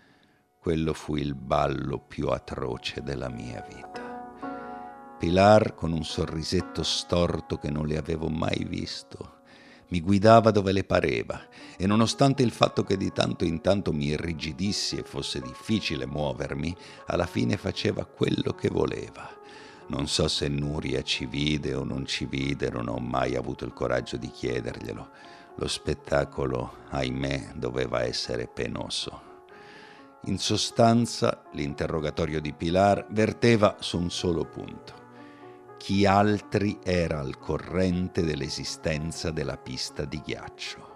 quello 0.61 0.93
fu 0.95 1.17
il 1.17 1.35
ballo 1.35 1.99
più 1.99 2.29
atroce 2.29 3.03
della 3.03 3.29
mia 3.29 3.67
vita. 3.69 5.17
Pilar, 5.19 5.75
con 5.75 5.91
un 5.91 6.05
sorrisetto 6.05 6.85
storto 6.85 7.59
che 7.59 7.69
non 7.69 7.89
le 7.89 7.97
avevo 7.97 8.29
mai 8.29 8.63
visto, 8.63 9.38
mi 9.89 10.01
guidava 10.01 10.51
dove 10.51 10.73
le 10.73 10.85
pareva 10.85 11.41
e 11.77 11.87
nonostante 11.87 12.43
il 12.43 12.51
fatto 12.51 12.83
che 12.83 12.97
di 12.97 13.13
tanto 13.13 13.45
in 13.45 13.61
tanto 13.61 13.93
mi 13.93 14.07
irrigidissi 14.07 14.97
e 14.97 15.03
fosse 15.03 15.41
difficile 15.41 16.07
muovermi, 16.07 16.77
alla 17.07 17.27
fine 17.27 17.57
faceva 17.57 18.05
quello 18.05 18.53
che 18.53 18.69
voleva. 18.69 19.37
Non 19.89 20.07
so 20.07 20.29
se 20.29 20.49
Nuria 20.49 21.03
ci 21.03 21.25
vide 21.25 21.75
o 21.75 21.85
non 21.85 22.05
ci 22.05 22.27
vide, 22.27 22.69
non 22.69 22.89
ho 22.89 22.99
mai 22.99 23.37
avuto 23.37 23.65
il 23.65 23.73
coraggio 23.73 24.19
di 24.19 24.31
chiederglielo. 24.31 25.09
Lo 25.57 25.69
spettacolo, 25.69 26.79
ahimè, 26.91 27.53
doveva 27.55 28.03
essere 28.03 28.47
penoso. 28.47 29.27
In 30.25 30.39
sostanza, 30.39 31.45
l'interrogatorio 31.53 32.41
di 32.41 32.53
Pilar 32.53 33.07
verteva 33.11 33.77
su 33.81 33.99
un 33.99 34.11
solo 34.11 34.45
punto 34.45 35.08
chi 35.79 36.05
altri 36.05 36.79
era 36.83 37.21
al 37.21 37.39
corrente 37.39 38.23
dell'esistenza 38.23 39.31
della 39.31 39.57
pista 39.57 40.05
di 40.05 40.21
ghiaccio. 40.21 40.87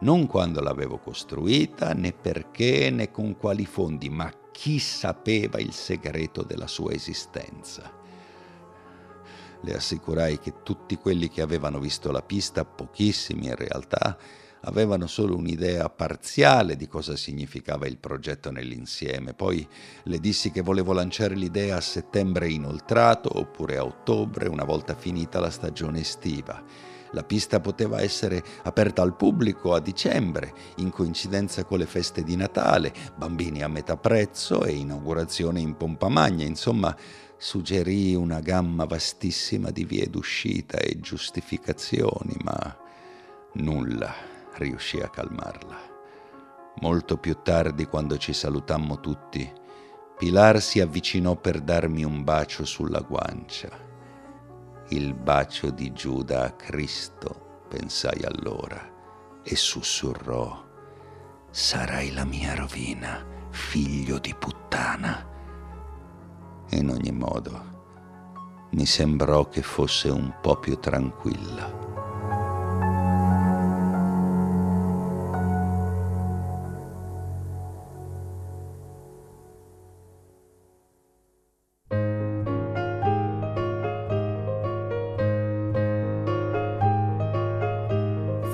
Non 0.00 0.26
quando 0.26 0.60
l'avevo 0.60 0.98
costruita, 0.98 1.94
né 1.94 2.12
perché, 2.12 2.90
né 2.90 3.10
con 3.10 3.36
quali 3.36 3.64
fondi, 3.64 4.10
ma 4.10 4.30
chi 4.52 4.78
sapeva 4.78 5.58
il 5.58 5.72
segreto 5.72 6.42
della 6.42 6.66
sua 6.66 6.92
esistenza. 6.92 7.90
Le 9.62 9.74
assicurai 9.74 10.38
che 10.38 10.62
tutti 10.62 10.96
quelli 10.96 11.28
che 11.28 11.40
avevano 11.40 11.78
visto 11.78 12.10
la 12.10 12.20
pista, 12.20 12.66
pochissimi 12.66 13.46
in 13.46 13.56
realtà, 13.56 14.18
avevano 14.64 15.06
solo 15.06 15.36
un'idea 15.36 15.88
parziale 15.90 16.76
di 16.76 16.86
cosa 16.86 17.16
significava 17.16 17.86
il 17.86 17.98
progetto 17.98 18.50
nell'insieme. 18.50 19.34
Poi 19.34 19.66
le 20.04 20.18
dissi 20.18 20.50
che 20.50 20.62
volevo 20.62 20.92
lanciare 20.92 21.34
l'idea 21.34 21.76
a 21.76 21.80
settembre 21.80 22.48
inoltrato 22.48 23.38
oppure 23.38 23.76
a 23.76 23.84
ottobre, 23.84 24.48
una 24.48 24.64
volta 24.64 24.94
finita 24.94 25.40
la 25.40 25.50
stagione 25.50 26.00
estiva. 26.00 26.62
La 27.12 27.22
pista 27.22 27.60
poteva 27.60 28.00
essere 28.00 28.42
aperta 28.64 29.00
al 29.00 29.14
pubblico 29.14 29.72
a 29.72 29.80
dicembre, 29.80 30.52
in 30.76 30.90
coincidenza 30.90 31.64
con 31.64 31.78
le 31.78 31.86
feste 31.86 32.24
di 32.24 32.34
Natale, 32.34 32.92
bambini 33.16 33.62
a 33.62 33.68
metà 33.68 33.96
prezzo 33.96 34.64
e 34.64 34.72
inaugurazione 34.72 35.60
in 35.60 35.76
pompa 35.76 36.08
magna, 36.08 36.44
insomma 36.44 36.96
suggerì 37.36 38.16
una 38.16 38.40
gamma 38.40 38.84
vastissima 38.84 39.70
di 39.70 39.84
vie 39.84 40.10
d'uscita 40.10 40.78
e 40.78 40.98
giustificazioni, 40.98 42.36
ma 42.42 42.76
nulla 43.52 44.33
riuscì 44.56 45.00
a 45.00 45.08
calmarla. 45.08 45.92
Molto 46.80 47.16
più 47.18 47.38
tardi, 47.42 47.86
quando 47.86 48.16
ci 48.16 48.32
salutammo 48.32 49.00
tutti, 49.00 49.50
Pilar 50.16 50.60
si 50.60 50.80
avvicinò 50.80 51.36
per 51.36 51.60
darmi 51.60 52.04
un 52.04 52.22
bacio 52.24 52.64
sulla 52.64 53.00
guancia. 53.00 53.68
il 54.88 55.14
bacio 55.14 55.70
di 55.70 55.92
Giuda 55.92 56.44
a 56.44 56.50
Cristo, 56.52 57.62
pensai 57.68 58.22
allora, 58.22 59.40
e 59.42 59.56
sussurrò, 59.56 60.62
sarai 61.50 62.12
la 62.12 62.24
mia 62.24 62.54
rovina, 62.54 63.24
figlio 63.50 64.18
di 64.18 64.34
puttana. 64.34 65.26
In 66.70 66.90
ogni 66.90 67.12
modo, 67.12 67.72
mi 68.72 68.84
sembrò 68.84 69.48
che 69.48 69.62
fosse 69.62 70.08
un 70.10 70.34
po' 70.40 70.56
più 70.58 70.78
tranquilla. 70.78 72.13